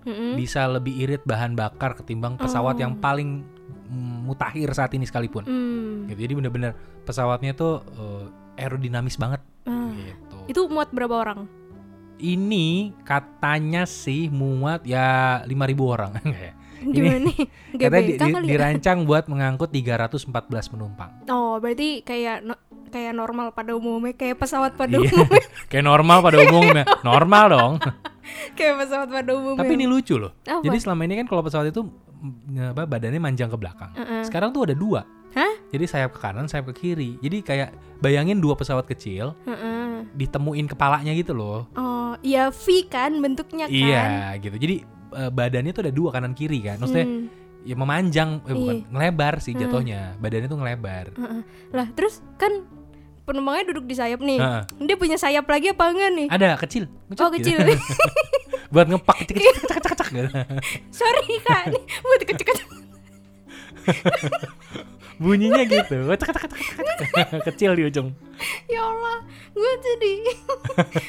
Mm-mm. 0.04 0.34
bisa 0.34 0.66
lebih 0.66 0.94
irit 0.98 1.22
bahan 1.22 1.54
bakar 1.54 1.94
ketimbang 1.94 2.34
pesawat 2.36 2.76
Oh. 2.76 2.82
yang 2.82 2.98
paling 2.98 3.46
mm, 3.88 4.26
mutakhir 4.26 4.74
saat 4.74 4.90
ini 4.92 5.06
sekalipun. 5.06 5.46
Hmm. 5.46 6.10
Gitu. 6.10 6.18
Jadi 6.26 6.34
bener-bener 6.34 6.72
pesawatnya 7.04 7.54
tuh 7.54 7.86
eh, 7.94 8.26
aerodinamis 8.58 9.16
banget. 9.16 9.40
Ah. 9.64 9.94
Gitu. 9.94 10.38
Itu 10.50 10.62
muat 10.66 10.90
berapa 10.90 11.14
orang? 11.14 11.46
Ini 12.18 12.98
katanya 13.06 13.86
sih 13.86 14.34
muat 14.34 14.82
ya 14.82 15.46
5.000 15.46 15.54
orang. 15.86 16.12
Gimana 16.80 17.20
nih? 17.24 17.38
Katanya 17.80 18.04
di- 18.04 18.14
di- 18.14 18.34
kali 18.34 18.46
ya? 18.46 18.52
dirancang 18.52 18.98
buat 19.04 19.26
mengangkut 19.26 19.70
314 19.70 20.30
penumpang. 20.68 21.10
Oh, 21.26 21.58
berarti 21.58 22.02
kayak 22.02 22.44
no- 22.44 22.62
kayak 22.88 23.12
normal 23.12 23.52
pada 23.52 23.74
umumnya, 23.74 24.14
kayak 24.14 24.38
pesawat 24.38 24.74
pada 24.74 24.96
Iya. 24.96 25.10
umumnya, 25.10 25.44
Kayak 25.72 25.86
normal 25.86 26.18
pada 26.20 26.38
umumnya. 26.40 26.84
Normal 27.02 27.46
dong. 27.50 27.74
kayak 28.58 28.74
pesawat 28.80 29.08
pada 29.08 29.32
umumnya. 29.32 29.60
Tapi 29.60 29.74
ini 29.74 29.86
lucu 29.86 30.16
loh. 30.16 30.32
Apa? 30.42 30.62
Jadi 30.62 30.78
selama 30.78 31.02
ini 31.04 31.18
kan 31.18 31.26
kalau 31.26 31.42
pesawat 31.42 31.68
itu 31.68 31.82
mm, 31.84 32.72
apa 32.72 32.84
badannya 32.86 33.20
manjang 33.20 33.48
ke 33.48 33.58
belakang. 33.58 33.92
Uh-uh. 33.94 34.24
Sekarang 34.24 34.52
tuh 34.52 34.66
ada 34.66 34.74
dua. 34.74 35.04
Hah? 35.34 35.54
Jadi 35.68 35.86
sayap 35.86 36.12
ke 36.12 36.20
kanan, 36.20 36.48
sayap 36.48 36.72
ke 36.72 36.76
kiri. 36.76 37.20
Jadi 37.20 37.38
kayak 37.42 37.70
bayangin 38.00 38.40
dua 38.40 38.56
pesawat 38.56 38.86
kecil 38.86 39.36
Heeh. 39.44 40.08
ditemuin 40.14 40.66
kepalanya 40.66 41.12
gitu 41.12 41.36
loh. 41.36 41.68
Oh, 41.74 42.16
iya 42.22 42.50
V 42.50 42.66
kan 42.86 43.12
bentuknya 43.18 43.68
kan? 43.68 43.76
Iya, 43.76 44.04
gitu. 44.40 44.56
Jadi 44.56 44.76
eh, 45.12 45.30
badannya 45.30 45.72
tuh 45.72 45.84
ada 45.86 45.94
dua 45.94 46.10
kanan 46.12 46.34
kiri 46.34 46.60
kan. 46.60 46.78
Maksudnya 46.78 47.08
Hmm. 47.08 47.26
ya 47.64 47.76
memanjang, 47.76 48.30
eh, 48.44 48.54
bukan 48.54 48.76
Iya. 48.80 48.88
ngelebar 48.90 49.34
sih 49.40 49.54
Hmm. 49.54 49.62
jatuhnya. 49.62 50.02
Badannya 50.18 50.48
tuh 50.48 50.60
ngelebar. 50.60 51.06
Heeh. 51.14 51.42
Lah, 51.72 51.88
terus 51.92 52.20
kan 52.36 52.52
penumpangnya 53.24 53.64
duduk 53.70 53.86
di 53.86 53.96
sayap 53.96 54.20
nih. 54.20 54.40
Heeh. 54.40 54.62
Dia 54.84 54.96
punya 54.96 55.16
sayap 55.16 55.44
lagi 55.46 55.72
apa 55.72 55.84
enggak 55.88 56.12
nih? 56.16 56.28
Ada 56.32 56.56
kecil. 56.58 56.88
Oh, 57.12 57.28
gitu. 57.32 57.52
kecil. 57.52 57.58
Buat 58.74 58.88
ngepak 58.88 59.16
kecil 59.24 59.36
kecil 59.38 59.52
kecil 59.52 59.68
kecil 59.70 59.96
kecil 59.96 60.08
gitu. 60.12 60.32
Sorry, 61.00 61.36
Kak. 61.42 61.64
Nih, 61.72 61.84
buat 62.02 62.22
kecil-kecil. 62.24 62.68
Bunyinya 65.18 65.64
gitu. 65.66 65.98
Kecil 66.06 66.30
kecil 66.30 66.50
kecil 66.52 66.94
kecil. 67.00 67.40
Kecil 67.42 67.72
di 67.74 67.84
ujung. 67.88 68.08
Ya 68.70 68.84
Allah, 68.84 69.26
gue 69.50 69.72
jadi 69.82 70.14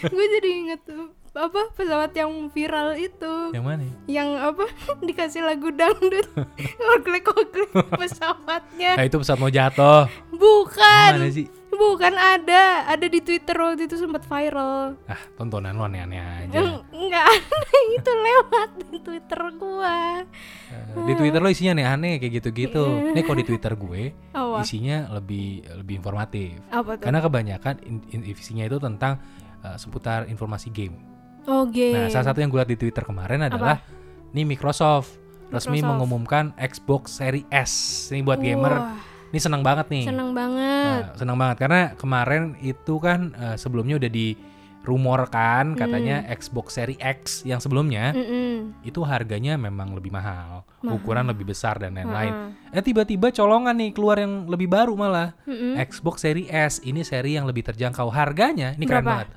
gue 0.08 0.26
jadi 0.38 0.48
inget 0.48 0.80
tuh, 0.86 1.12
apa 1.30 1.70
pesawat 1.72 2.10
yang 2.12 2.30
viral 2.48 2.94
itu 2.94 3.34
Yang 3.50 3.64
mana? 3.64 3.82
ya? 3.82 3.92
yang 4.16 4.28
apa 4.34 4.64
dikasih 5.06 5.40
lagu 5.40 5.68
dangdut 5.70 6.26
oglek 6.92 7.26
oglek 7.28 7.68
pesawatnya 7.92 8.94
Nah, 8.94 9.04
itu 9.04 9.16
pesawat 9.16 9.38
mau 9.38 9.48
jatuh. 9.48 10.08
bukan 10.30 11.10
Mana 11.14 11.28
sih? 11.28 11.46
bukan 11.68 12.10
ada 12.10 12.64
ada 12.88 13.06
di 13.06 13.20
twitter 13.20 13.54
waktu 13.54 13.84
itu 13.84 13.94
sempat 13.94 14.24
viral 14.24 14.98
Ah, 15.04 15.20
tontonan 15.32 15.72
lo 15.72 15.84
aneh-aneh 15.84 16.18
aja. 16.18 16.56
Eng- 16.56 16.82
enggak 16.90 17.24
aneh 17.24 17.82
itu 17.94 18.10
lewat 18.10 18.70
di 18.84 18.98
twitter 18.98 19.40
gua 19.54 20.24
Eh, 20.68 21.06
di 21.06 21.12
Twitter 21.14 21.38
lo 21.38 21.48
isinya 21.48 21.72
aneh-aneh 21.72 22.18
kayak 22.18 22.32
gitu-gitu. 22.34 22.82
Nih 23.08 23.22
kalau 23.22 23.36
di 23.36 23.46
Twitter 23.46 23.72
gue 23.72 24.02
apa 24.28 24.60
isinya 24.60 25.08
lebih 25.10 25.46
lebih 25.76 25.94
informatif. 25.96 26.60
apa 26.68 26.92
tuh 26.94 27.04
Karena 27.04 27.20
kebanyakan 27.20 27.74
in- 27.82 28.04
in- 28.10 28.26
isinya 28.28 28.64
itu 28.64 28.76
tentang 28.76 29.16
eh, 29.60 29.76
seputar 29.76 30.26
informasi 30.26 30.68
game. 30.68 30.96
Oke 31.48 31.88
Nah, 31.90 32.06
salah 32.08 32.26
satu 32.26 32.38
yang 32.38 32.48
gue 32.48 32.58
lihat 32.58 32.68
di 32.68 32.76
Twitter 32.76 33.02
kemarin 33.02 33.40
adalah 33.42 33.80
nih 34.30 34.44
Microsoft 34.44 35.16
resmi 35.48 35.80
Microsoft. 35.80 35.88
mengumumkan 35.88 36.44
Xbox 36.54 37.02
Series 37.14 37.48
S. 37.48 37.72
Ini 38.10 38.20
buat 38.20 38.36
gamer. 38.38 38.74
Wah, 38.74 39.00
Ini 39.28 39.38
seneng 39.38 39.60
banget 39.60 39.88
nih. 39.88 40.04
seneng 40.06 40.32
banget 40.32 41.02
Nah, 41.04 41.12
seneng 41.14 41.36
banget 41.36 41.56
karena 41.58 41.80
kemarin 41.94 42.42
itu 42.58 42.96
kan 42.96 43.32
eh, 43.34 43.56
sebelumnya 43.56 43.96
udah 43.96 44.08
dirumorkan 44.08 45.72
katanya 45.74 46.22
Hmm. 46.22 46.32
Xbox 46.34 46.66
Series 46.72 46.96
X 46.98 47.20
yang 47.42 47.58
sebelumnya 47.58 48.12
Mm-mm. 48.12 48.72
itu 48.82 49.00
harganya 49.02 49.56
memang 49.56 49.92
lebih 49.92 50.08
mahal, 50.08 50.64
Mahal. 50.78 50.94
ukuran 50.94 51.26
lebih 51.26 51.44
besar 51.46 51.76
dan 51.76 51.92
lain-lain. 51.92 52.56
Eh 52.70 52.80
tiba-tiba 52.80 53.28
colongan 53.30 53.74
nih 53.74 53.92
keluar 53.92 54.16
yang 54.16 54.44
lebih 54.46 54.64
baru 54.66 54.94
malah. 54.94 55.36
Mm-mm. 55.44 55.76
Xbox 55.82 56.22
Series 56.22 56.48
S 56.48 56.80
ini 56.82 57.02
seri 57.02 57.36
yang 57.36 57.44
lebih 57.44 57.64
terjangkau 57.64 58.08
harganya. 58.08 58.72
Ini 58.72 58.84
keren 58.84 58.96
Berapa? 58.98 59.12
banget. 59.14 59.28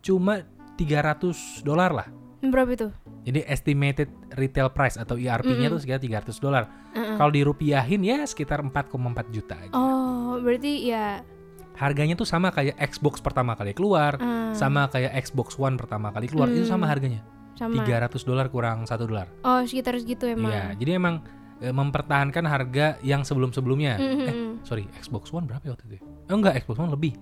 Cuma 0.00 0.42
300 0.76 1.64
dolar 1.64 1.90
lah. 1.92 2.08
berapa 2.46 2.70
itu 2.70 2.88
Jadi 3.26 3.42
estimated 3.42 4.06
retail 4.38 4.70
price 4.70 4.94
atau 4.94 5.18
IRP-nya 5.18 5.66
tuh 5.66 5.82
sekitar 5.82 5.98
300 6.22 6.38
dolar. 6.38 6.70
Heeh. 6.94 7.18
Kalau 7.18 7.32
dirupiahin 7.34 8.06
ya 8.06 8.22
sekitar 8.22 8.62
4,4 8.62 8.86
juta 9.34 9.58
aja. 9.58 9.74
Oh, 9.74 10.38
berarti 10.38 10.86
ya 10.86 11.26
Harganya 11.74 12.14
tuh 12.14 12.24
sama 12.24 12.48
kayak 12.48 12.78
Xbox 12.88 13.20
pertama 13.20 13.52
kali 13.52 13.76
keluar, 13.76 14.16
eh, 14.16 14.54
sama 14.56 14.88
kayak 14.88 15.12
Xbox 15.26 15.60
One 15.60 15.76
pertama 15.76 16.08
kali 16.08 16.24
keluar, 16.24 16.48
itu 16.48 16.64
sama 16.64 16.86
Hmm. 16.86 16.92
harganya. 16.94 17.20
sama. 17.56 17.72
300 17.84 18.20
dolar 18.24 18.46
kurang 18.48 18.84
1 18.84 19.08
dolar. 19.08 19.28
Oh, 19.40 19.60
sekitar 19.64 19.96
segitu 19.96 20.24
emang. 20.28 20.52
Iya, 20.52 20.76
jadi 20.76 20.90
emang 20.96 21.24
eh, 21.56 21.72
mempertahankan 21.72 22.44
harga 22.44 23.00
yang 23.00 23.24
sebelum-sebelumnya. 23.24 23.96
Mhm. 23.96 24.20
Eh, 24.28 24.34
sorry, 24.60 24.84
Xbox 25.00 25.32
One 25.32 25.48
berapa 25.48 25.64
ya 25.64 25.72
waktu 25.72 25.84
itu? 25.88 25.94
ya? 25.96 26.02
Oh 26.28 26.36
enggak, 26.36 26.52
Xbox 26.60 26.76
One 26.78 26.92
lebih. 26.92 27.12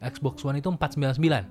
Xbox 0.00 0.44
One 0.44 0.60
itu 0.60 0.68
499. 0.68 1.48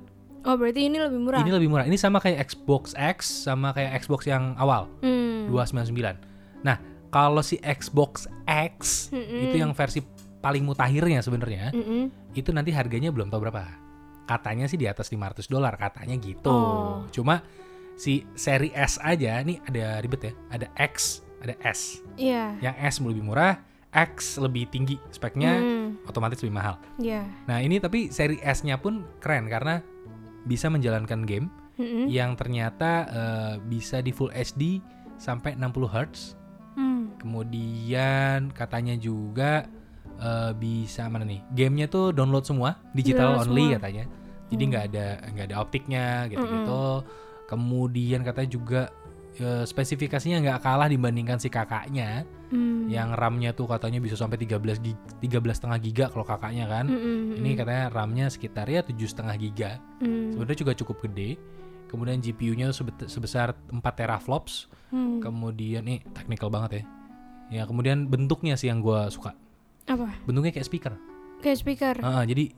Oh, 0.48 0.56
berarti 0.56 0.88
ini 0.88 0.98
lebih 0.98 1.20
murah. 1.20 1.40
Ini 1.44 1.52
lebih 1.52 1.68
murah. 1.68 1.86
Ini 1.86 1.98
sama 2.00 2.20
kayak 2.20 2.48
Xbox 2.48 2.96
X 2.96 3.18
sama 3.46 3.76
kayak 3.76 4.00
Xbox 4.00 4.24
yang 4.26 4.56
awal, 4.56 4.88
Hmm. 5.04 5.52
299. 5.52 6.16
Nah, 6.64 6.78
kalau 7.10 7.42
si 7.42 7.60
Xbox 7.60 8.30
X 8.46 9.10
Mm-mm. 9.12 9.50
itu 9.50 9.56
yang 9.60 9.76
versi 9.76 10.00
paling 10.40 10.64
mutakhirnya 10.64 11.20
sebenarnya, 11.20 11.76
Mm-mm. 11.76 12.08
itu 12.34 12.50
nanti 12.56 12.72
harganya 12.72 13.12
belum 13.12 13.28
tahu 13.28 13.44
berapa. 13.44 13.68
Katanya 14.24 14.70
sih 14.70 14.78
di 14.78 14.86
atas 14.86 15.10
500 15.10 15.50
dolar, 15.50 15.74
katanya 15.76 16.16
gitu. 16.16 16.48
Oh. 16.54 17.04
Cuma 17.10 17.42
si 17.98 18.24
seri 18.38 18.72
S 18.72 18.96
aja 19.02 19.42
nih 19.44 19.60
ada 19.66 20.00
ribet 20.00 20.22
ya. 20.24 20.34
Ada 20.54 20.68
X, 20.78 21.20
ada 21.42 21.58
S. 21.66 22.00
Iya. 22.16 22.56
Yang 22.62 22.76
S 22.80 22.96
lebih 23.02 23.26
murah, 23.26 23.60
X 23.90 24.38
lebih 24.38 24.70
tinggi 24.70 25.02
speknya, 25.10 25.58
Hmm. 25.58 25.98
otomatis 26.06 26.40
lebih 26.40 26.56
mahal. 26.56 26.78
Iya. 27.02 27.26
Nah, 27.50 27.58
ini 27.60 27.82
tapi 27.82 28.14
seri 28.14 28.38
S-nya 28.40 28.78
pun 28.78 29.02
keren 29.18 29.50
karena 29.50 29.82
bisa 30.50 30.66
menjalankan 30.74 31.30
game 31.30 31.54
Mm-mm. 31.78 32.10
yang 32.10 32.34
ternyata 32.34 32.92
eh, 33.06 33.54
bisa 33.62 34.02
di 34.02 34.10
full 34.10 34.34
HD 34.34 34.82
sampai 35.22 35.54
60 35.54 35.86
Hz. 35.86 36.34
Hmm. 36.74 37.14
Kemudian 37.22 38.50
katanya 38.50 38.98
juga 38.98 39.70
eh, 40.18 40.52
bisa 40.58 41.06
mana 41.06 41.30
nih? 41.30 41.46
Gamenya 41.54 41.86
tuh 41.86 42.10
download 42.10 42.50
semua, 42.50 42.82
digital 42.98 43.38
Download 43.38 43.46
only 43.54 43.66
semua. 43.70 43.76
katanya. 43.78 44.06
Jadi 44.50 44.64
nggak 44.66 44.86
ada 44.90 45.06
nggak 45.30 45.46
ada 45.54 45.58
optiknya 45.62 46.06
gitu-gitu. 46.26 46.86
Kemudian 47.46 48.22
katanya 48.26 48.50
juga 48.50 48.82
eh, 49.40 49.64
spesifikasinya 49.66 50.44
nggak 50.44 50.60
kalah 50.62 50.88
dibandingkan 50.88 51.40
si 51.40 51.48
kakaknya 51.48 52.28
Hmm. 52.50 52.90
yang 52.90 53.14
RAM-nya 53.14 53.54
tuh 53.54 53.70
katanya 53.70 54.02
bisa 54.02 54.18
sampai 54.18 54.42
13 54.42 54.82
gig, 54.82 54.98
13,5 55.22 55.78
giga 55.78 56.10
kalau 56.10 56.26
kakaknya 56.26 56.66
kan. 56.66 56.90
Mm-mm. 56.90 57.38
Ini 57.38 57.54
katanya 57.54 57.94
RAM-nya 57.94 58.26
sekitar 58.34 58.66
ya 58.66 58.82
7,5 58.82 59.38
giga. 59.38 59.78
Hmm. 60.02 60.34
Sebenarnya 60.34 60.58
juga 60.58 60.74
cukup 60.74 60.98
gede. 61.06 61.38
Kemudian 61.90 62.18
GPU-nya 62.18 62.74
sebesar 63.06 63.54
4 63.70 63.82
teraflops. 63.94 64.66
Hmm. 64.90 65.22
Kemudian 65.22 65.86
nih 65.86 66.02
technical 66.10 66.50
banget 66.50 66.82
ya. 66.82 66.84
Ya 67.50 67.64
kemudian 67.70 68.10
bentuknya 68.10 68.58
sih 68.58 68.70
yang 68.70 68.82
gue 68.82 68.98
suka. 69.14 69.38
Apa? 69.86 70.10
Bentuknya 70.26 70.50
kayak 70.50 70.66
speaker. 70.66 70.94
Kayak 71.46 71.58
speaker. 71.62 71.96
Ah, 72.02 72.26
jadi 72.26 72.50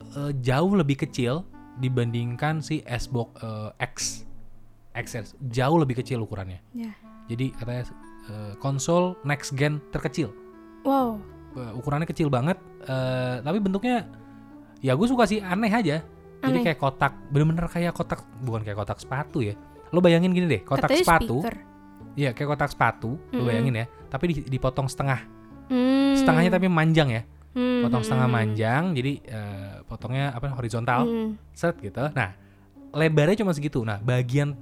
eh, 0.00 0.32
jauh 0.40 0.72
lebih 0.72 1.04
kecil 1.04 1.44
dibandingkan 1.76 2.64
si 2.64 2.80
Xbox 2.80 3.28
eh, 3.44 3.70
X. 3.92 4.24
XS 4.94 5.34
jauh 5.44 5.76
lebih 5.76 5.98
kecil 5.98 6.22
ukurannya. 6.22 6.62
Ya. 6.70 6.94
Jadi 7.26 7.50
katanya 7.50 7.84
eh, 8.24 8.52
konsol 8.56 9.18
next 9.22 9.52
gen 9.52 9.82
terkecil. 9.90 10.30
Wow. 10.82 11.18
Eh, 11.54 11.72
ukurannya 11.74 12.04
kecil 12.04 12.28
banget, 12.28 12.56
eh, 12.82 13.36
tapi 13.40 13.58
bentuknya 13.58 14.06
ya 14.78 14.94
gue 14.94 15.04
suka 15.04 15.24
sih 15.24 15.38
aneh 15.38 15.68
aja. 15.68 16.00
Jadi 16.44 16.60
Aneh. 16.60 16.64
kayak 16.66 16.78
kotak, 16.78 17.12
bener-bener 17.32 17.64
kayak 17.66 17.92
kotak, 17.92 18.20
bukan 18.40 18.60
kayak 18.60 18.76
kotak 18.76 19.00
sepatu 19.00 19.40
ya. 19.40 19.56
Lo 19.90 19.98
bayangin 19.98 20.30
gini 20.30 20.44
deh, 20.44 20.60
kotak 20.60 20.92
Katanya 20.92 21.00
sepatu, 21.00 21.36
iya 22.14 22.36
kayak 22.36 22.48
kotak 22.52 22.68
sepatu, 22.68 23.16
lo 23.16 23.40
Mm-mm. 23.40 23.48
bayangin 23.48 23.74
ya. 23.80 23.86
Tapi 24.12 24.24
di- 24.28 24.46
dipotong 24.52 24.84
setengah, 24.84 25.24
Hmm. 25.72 26.12
setengahnya 26.12 26.52
tapi 26.52 26.68
manjang 26.68 27.08
ya, 27.08 27.22
Hmm, 27.54 27.86
potong 27.86 28.02
setengah 28.04 28.28
manjang, 28.28 28.92
jadi 28.92 29.12
eh, 29.24 29.74
potongnya 29.86 30.34
apa 30.34 30.52
horizontal, 30.52 31.06
Hmm. 31.08 31.30
set 31.56 31.80
gitu. 31.80 32.12
Nah, 32.12 32.36
lebarnya 32.94 33.36
cuma 33.36 33.50
segitu. 33.50 33.82
Nah, 33.82 33.98
bagian 33.98 34.54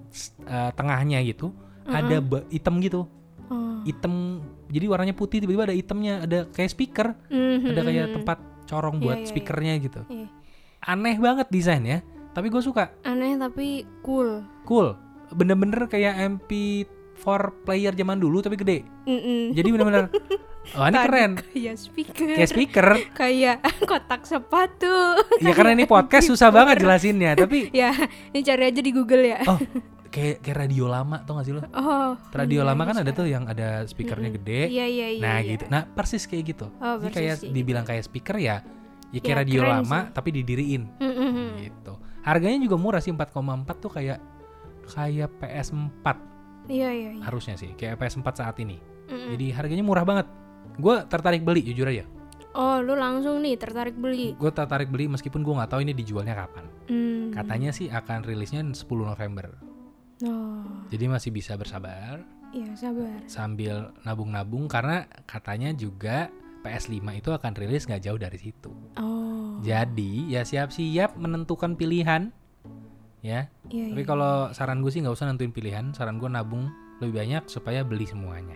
eh, 0.42 0.70
tengahnya 0.72 1.20
gitu 1.22 1.52
ada 1.82 2.18
ba- 2.18 2.46
hitam 2.48 2.78
gitu, 2.78 3.04
Oh. 3.46 3.82
hitam. 3.82 4.40
Jadi 4.66 4.86
warnanya 4.86 5.12
putih, 5.12 5.38
tiba-tiba 5.38 5.66
ada 5.66 5.74
hitamnya, 5.74 6.14
ada 6.20 6.38
kayak 6.48 6.70
speaker, 6.70 7.12
Hmm, 7.28 7.60
ada 7.66 7.80
kayak 7.82 8.06
tempat 8.12 8.38
corong 8.64 8.96
Iya, 8.96 9.02
buat 9.02 9.14
iya, 9.14 9.22
iya. 9.22 9.28
speakernya 9.28 9.74
gitu. 9.78 10.00
Iya. 10.06 10.26
Aneh 10.82 11.16
banget 11.16 11.46
desainnya, 11.46 12.00
tapi 12.30 12.48
gue 12.48 12.58
suka. 12.58 12.96
Aneh 13.02 13.36
tapi 13.36 13.84
cool. 14.00 14.40
Cool. 14.62 14.96
Bener-bener 15.30 15.84
kayak 15.86 16.16
MP4 16.40 17.24
player 17.62 17.92
zaman 17.92 18.16
dulu 18.16 18.40
tapi 18.40 18.56
gede. 18.56 18.88
Mm-mm. 19.04 19.52
Jadi 19.52 19.68
bener-bener 19.68 20.08
Wah 20.72 20.88
ini 20.88 20.98
keren. 20.98 21.32
Kayak 21.42 21.76
speaker. 21.76 22.26
Kayak 22.38 22.50
speaker. 22.50 22.86
Kayak 23.12 23.56
kotak 23.90 24.22
sepatu. 24.24 24.96
Ya 25.42 25.52
karena 25.52 25.74
ini 25.74 25.84
podcast 25.84 26.30
susah 26.30 26.54
banget 26.54 26.80
jelasinnya, 26.80 27.34
tapi 27.34 27.68
ya, 27.82 27.90
ini 28.30 28.40
cari 28.40 28.62
aja 28.70 28.80
di 28.80 28.92
Google 28.94 29.26
ya. 29.26 29.42
oh 29.50 29.58
kayak 30.14 30.44
kayak 30.44 30.56
radio 30.68 30.86
lama 30.92 31.24
tau 31.24 31.40
gak 31.40 31.46
sih 31.48 31.54
lo? 31.56 31.64
Oh. 31.72 32.14
Radio 32.36 32.62
iya, 32.62 32.68
lama 32.68 32.82
kan 32.84 32.94
bisa. 33.00 33.04
ada 33.04 33.12
tuh 33.16 33.26
yang 33.26 33.44
ada 33.48 33.82
speakernya 33.88 34.30
gede. 34.38 34.68
Iya, 34.70 34.86
iya, 34.86 35.08
iya. 35.18 35.22
Nah 35.24 35.36
iya. 35.40 35.50
gitu. 35.56 35.64
Nah 35.66 35.82
persis 35.88 36.24
kayak 36.28 36.44
gitu. 36.52 36.66
Oh, 36.78 37.00
persis 37.00 37.16
kayak 37.16 37.36
kayak 37.42 37.52
dibilang 37.52 37.84
kayak 37.88 38.04
speaker 38.04 38.36
ya, 38.36 38.60
ya 39.10 39.18
kayak 39.18 39.34
Ya, 39.34 39.40
radio 39.42 39.60
lama 39.64 39.98
sih. 40.08 40.12
tapi 40.14 40.28
didiriin 40.30 40.82
Mm-mm. 41.00 41.48
gitu. 41.64 41.96
Harganya 42.22 42.60
juga 42.62 42.76
murah 42.78 43.00
sih 43.02 43.10
4,4 43.10 43.32
tuh 43.82 43.90
kayak 43.90 44.20
kayak 44.86 45.30
PS4 45.40 46.06
Iya, 46.70 46.88
iya, 46.94 47.10
iya. 47.18 47.22
harusnya 47.26 47.58
sih 47.58 47.74
kayak 47.74 47.98
PS4 47.98 48.28
saat 48.36 48.56
ini. 48.62 48.78
Mm-mm. 49.08 49.32
Jadi 49.34 49.46
harganya 49.50 49.82
murah 49.82 50.04
banget. 50.06 50.28
Gue 50.78 51.04
tertarik 51.08 51.44
beli 51.44 51.60
jujur 51.62 51.88
aja. 51.88 52.04
Oh, 52.52 52.84
lu 52.84 52.92
langsung 52.92 53.40
nih 53.40 53.56
tertarik 53.56 53.96
beli. 53.96 54.36
Gue 54.36 54.52
tertarik 54.52 54.92
beli 54.92 55.08
meskipun 55.08 55.40
gue 55.40 55.54
nggak 55.56 55.72
tahu 55.72 55.80
ini 55.84 55.96
dijualnya 55.96 56.36
kapan. 56.36 56.64
Hmm. 56.88 57.32
Katanya 57.32 57.72
sih 57.72 57.88
akan 57.88 58.28
rilisnya 58.28 58.60
10 58.60 58.76
November. 58.84 59.56
Oh, 60.22 60.62
Jadi 60.86 61.10
masih 61.10 61.34
bisa 61.34 61.58
bersabar 61.58 62.22
iya 62.54 62.70
sabar. 62.78 63.26
sambil 63.26 63.90
nabung-nabung 64.06 64.70
karena 64.70 65.08
katanya 65.26 65.74
juga 65.74 66.30
PS5 66.62 67.02
itu 67.18 67.34
akan 67.34 67.52
rilis 67.58 67.90
nggak 67.90 68.04
jauh 68.06 68.20
dari 68.20 68.38
situ. 68.38 68.70
Oh. 69.00 69.58
Jadi 69.66 70.30
ya 70.30 70.46
siap-siap 70.46 71.18
menentukan 71.18 71.74
pilihan 71.74 72.30
ya. 73.18 73.50
Iya, 73.66 73.84
Tapi 73.90 74.02
iya. 74.04 74.06
kalau 74.06 74.34
saran 74.54 74.78
gue 74.78 74.92
sih 74.94 75.02
nggak 75.02 75.16
usah 75.16 75.26
nentuin 75.26 75.50
pilihan, 75.50 75.90
saran 75.90 76.22
gue 76.22 76.30
nabung 76.30 76.70
lebih 77.02 77.18
banyak 77.18 77.42
supaya 77.50 77.82
beli 77.82 78.06
semuanya. 78.06 78.54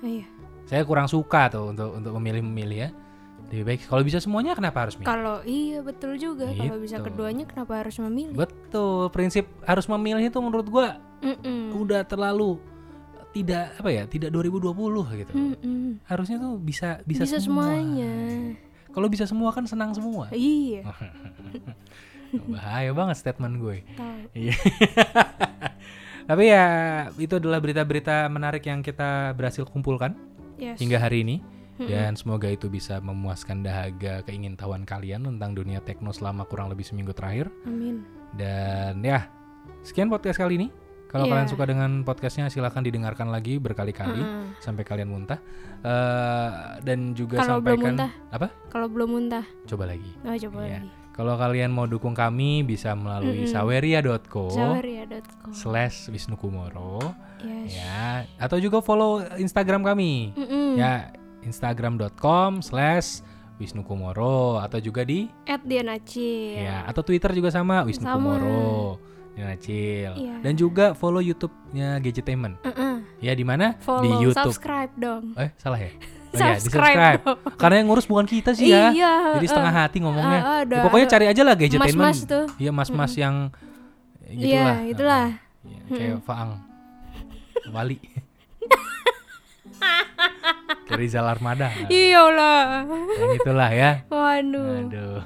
Iya. 0.00 0.26
Saya 0.66 0.82
kurang 0.82 1.06
suka 1.06 1.48
tuh 1.48 1.70
untuk 1.70 1.94
untuk 1.94 2.12
memilih-memilih 2.16 2.78
ya. 2.78 2.90
Lebih 3.46 3.62
baik 3.64 3.80
kalau 3.86 4.02
bisa 4.02 4.18
semuanya 4.18 4.52
kenapa 4.52 4.82
harus 4.82 4.98
milih? 4.98 5.06
Kalau 5.06 5.38
iya 5.46 5.78
betul 5.78 6.18
juga. 6.18 6.50
Kalau 6.50 6.76
bisa 6.76 6.98
Gitu. 6.98 7.06
keduanya 7.06 7.44
kenapa 7.46 7.78
harus 7.78 7.94
memilih? 8.00 8.34
Betul, 8.34 9.06
prinsip 9.10 9.46
harus 9.62 9.86
memilih 9.86 10.26
itu 10.26 10.38
menurut 10.38 10.66
gua 10.66 10.98
Mm-mm. 11.22 11.70
udah 11.72 12.02
terlalu 12.02 12.58
tidak 13.30 13.76
apa 13.76 13.90
ya, 13.92 14.02
tidak 14.04 14.32
2020 14.32 14.74
gitu. 15.16 15.32
Mm-mm. 15.32 16.02
Harusnya 16.02 16.36
tuh 16.36 16.58
bisa 16.58 16.98
bisa, 17.04 17.22
Bisa, 17.22 17.38
semua. 17.38 17.70
semuanya. 17.70 18.12
Kalau 18.90 19.06
bisa 19.06 19.24
semua 19.24 19.52
kan 19.52 19.62
senang 19.62 19.92
semua. 19.92 20.26
Iya. 20.32 20.82
Bahaya 22.50 22.90
banget 22.90 23.16
statement 23.16 23.60
gue. 23.60 23.86
Iya. 24.34 24.56
Tapi 26.26 26.44
ya 26.44 26.64
itu 27.14 27.38
adalah 27.38 27.58
berita-berita 27.58 28.26
menarik 28.26 28.62
yang 28.62 28.82
kita 28.82 29.30
berhasil 29.32 29.62
kumpulkan 29.64 30.18
Yes. 30.56 30.80
hingga 30.80 30.98
hari 30.98 31.22
ini. 31.22 31.36
Dan 31.76 32.16
semoga 32.16 32.48
itu 32.48 32.66
bisa 32.66 32.98
memuaskan 32.98 33.60
dahaga 33.60 34.24
keingintahuan 34.24 34.82
kalian 34.82 35.28
tentang 35.28 35.52
dunia 35.52 35.78
tekno 35.78 36.08
selama 36.08 36.42
kurang 36.42 36.72
lebih 36.72 36.82
seminggu 36.82 37.12
terakhir. 37.12 37.52
Amin. 37.62 38.00
Dan 38.32 39.04
ya, 39.04 39.28
sekian 39.84 40.08
podcast 40.08 40.40
kali 40.40 40.56
ini. 40.56 40.68
Kalau 41.06 41.28
Iya. 41.28 41.32
kalian 41.36 41.48
suka 41.48 41.64
dengan 41.68 41.90
podcastnya, 42.00 42.48
silahkan 42.48 42.80
didengarkan 42.80 43.28
lagi 43.28 43.60
berkali-kali 43.60 44.18
Mm-mm. 44.18 44.56
sampai 44.58 44.82
kalian 44.82 45.06
muntah. 45.06 45.36
Eh, 45.84 46.48
dan 46.80 47.12
juga 47.12 47.44
belum 47.44 47.50
sampaikan 47.60 47.92
muntah? 47.92 48.10
apa? 48.32 48.48
Kalau 48.66 48.88
belum 48.88 49.08
muntah, 49.12 49.44
Coba 49.68 49.84
lagi. 49.86 50.10
oh 50.18 50.34
coba 50.34 50.58
Iya. 50.64 50.80
lagi. 50.80 50.88
Kalau 51.16 51.32
kalian 51.34 51.72
mau 51.72 51.84
dukung 51.84 52.12
kami 52.12 52.60
bisa 52.60 52.92
melalui 52.92 53.42
Mm-mm. 53.42 53.50
saweria.co 53.50 54.52
slash 55.50 56.08
Wisnu 56.08 56.36
Kumoro 56.36 57.00
Yes. 57.38 57.72
ya 57.74 58.04
atau 58.38 58.56
juga 58.56 58.80
follow 58.80 59.20
Instagram 59.34 59.80
kami 59.82 60.32
Mm-mm. 60.32 60.76
ya 60.76 61.12
instagram.com 61.42 62.60
slash 62.60 63.20
Wisnu 63.56 63.80
Kumoro 63.80 64.56
atau 64.58 64.76
juga 64.76 65.00
di 65.02 65.28
At 65.44 65.60
Diana 65.62 65.96
Cil. 65.98 66.60
ya 66.60 66.84
atau 66.84 67.00
Twitter 67.00 67.32
juga 67.32 67.48
sama 67.48 67.80
Wisnu 67.82 68.02
Sama. 68.02 68.16
Kumoro 68.36 69.00
Diana 69.32 69.56
Cil 69.56 70.12
Iya. 70.12 70.36
dan 70.40 70.52
juga 70.54 70.92
follow 70.92 71.20
YouTube-nya 71.20 71.96
Gadgetainment 71.98 72.56
Mm-mm. 72.62 73.04
ya 73.20 73.32
di 73.32 73.44
mana 73.44 73.72
di 73.72 73.84
Follow, 73.84 74.20
YouTube 74.22 74.52
subscribe 74.52 74.92
dong. 74.94 75.32
eh 75.34 75.52
salah 75.56 75.76
ya 75.78 75.92
Iya, 76.38 76.52
di 76.52 76.62
Subscribe 76.62 77.20
karena 77.54 77.74
yang 77.76 77.86
ngurus 77.88 78.06
bukan 78.06 78.24
kita 78.24 78.50
sih 78.52 78.68
ya 78.68 78.90
Iya. 78.90 79.12
jadi 79.36 79.46
setengah 79.46 79.72
eh, 79.72 79.80
hati 79.80 79.98
ngomongnya 79.98 80.40
ah, 80.40 80.56
ada- 80.62 80.76
Ya, 80.76 80.84
pokoknya 80.84 81.06
ada 81.06 81.12
cari 81.12 81.26
aja 81.26 81.42
lah 81.42 81.54
Gadgetainment 81.54 81.96
Mas-mas 82.14 82.18
tuh. 82.22 82.44
Iya 82.56 82.70
mas-mas 82.70 83.12
yang 83.14 83.34
Iya, 84.26 84.42
gitulah. 84.42 84.78
itulah. 84.86 85.26
Iya, 85.62 85.80
kayak 85.88 86.18
Faang. 86.22 86.50
Wali. 87.68 87.98
kayak 90.86 90.98
Rizal 90.98 91.26
Armada. 91.26 91.66
Nah, 91.68 91.88
Iya 91.88 92.22
lah. 92.28 92.62
yang 93.12 93.32
itulah 93.34 93.70
ya. 93.70 93.90
Waduh. 94.06 94.70
Aduh. 94.82 95.16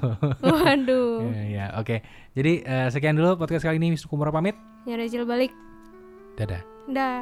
Waduh. 0.41 1.13
ya, 1.37 1.43
ya, 1.47 1.65
oke. 1.77 2.01
Jadi 2.31 2.53
eh, 2.61 2.87
sekian 2.89 3.13
dulu 3.13 3.37
podcast 3.37 3.61
kali 3.61 3.77
ini 3.77 3.93
Wisnu 3.93 4.07
Kumoro 4.07 4.31
pamit. 4.31 4.57
Nyari 4.85 5.05
Cil 5.07 5.25
balik. 5.25 5.51
Dadah. 6.35 6.61
Dah. 6.87 7.21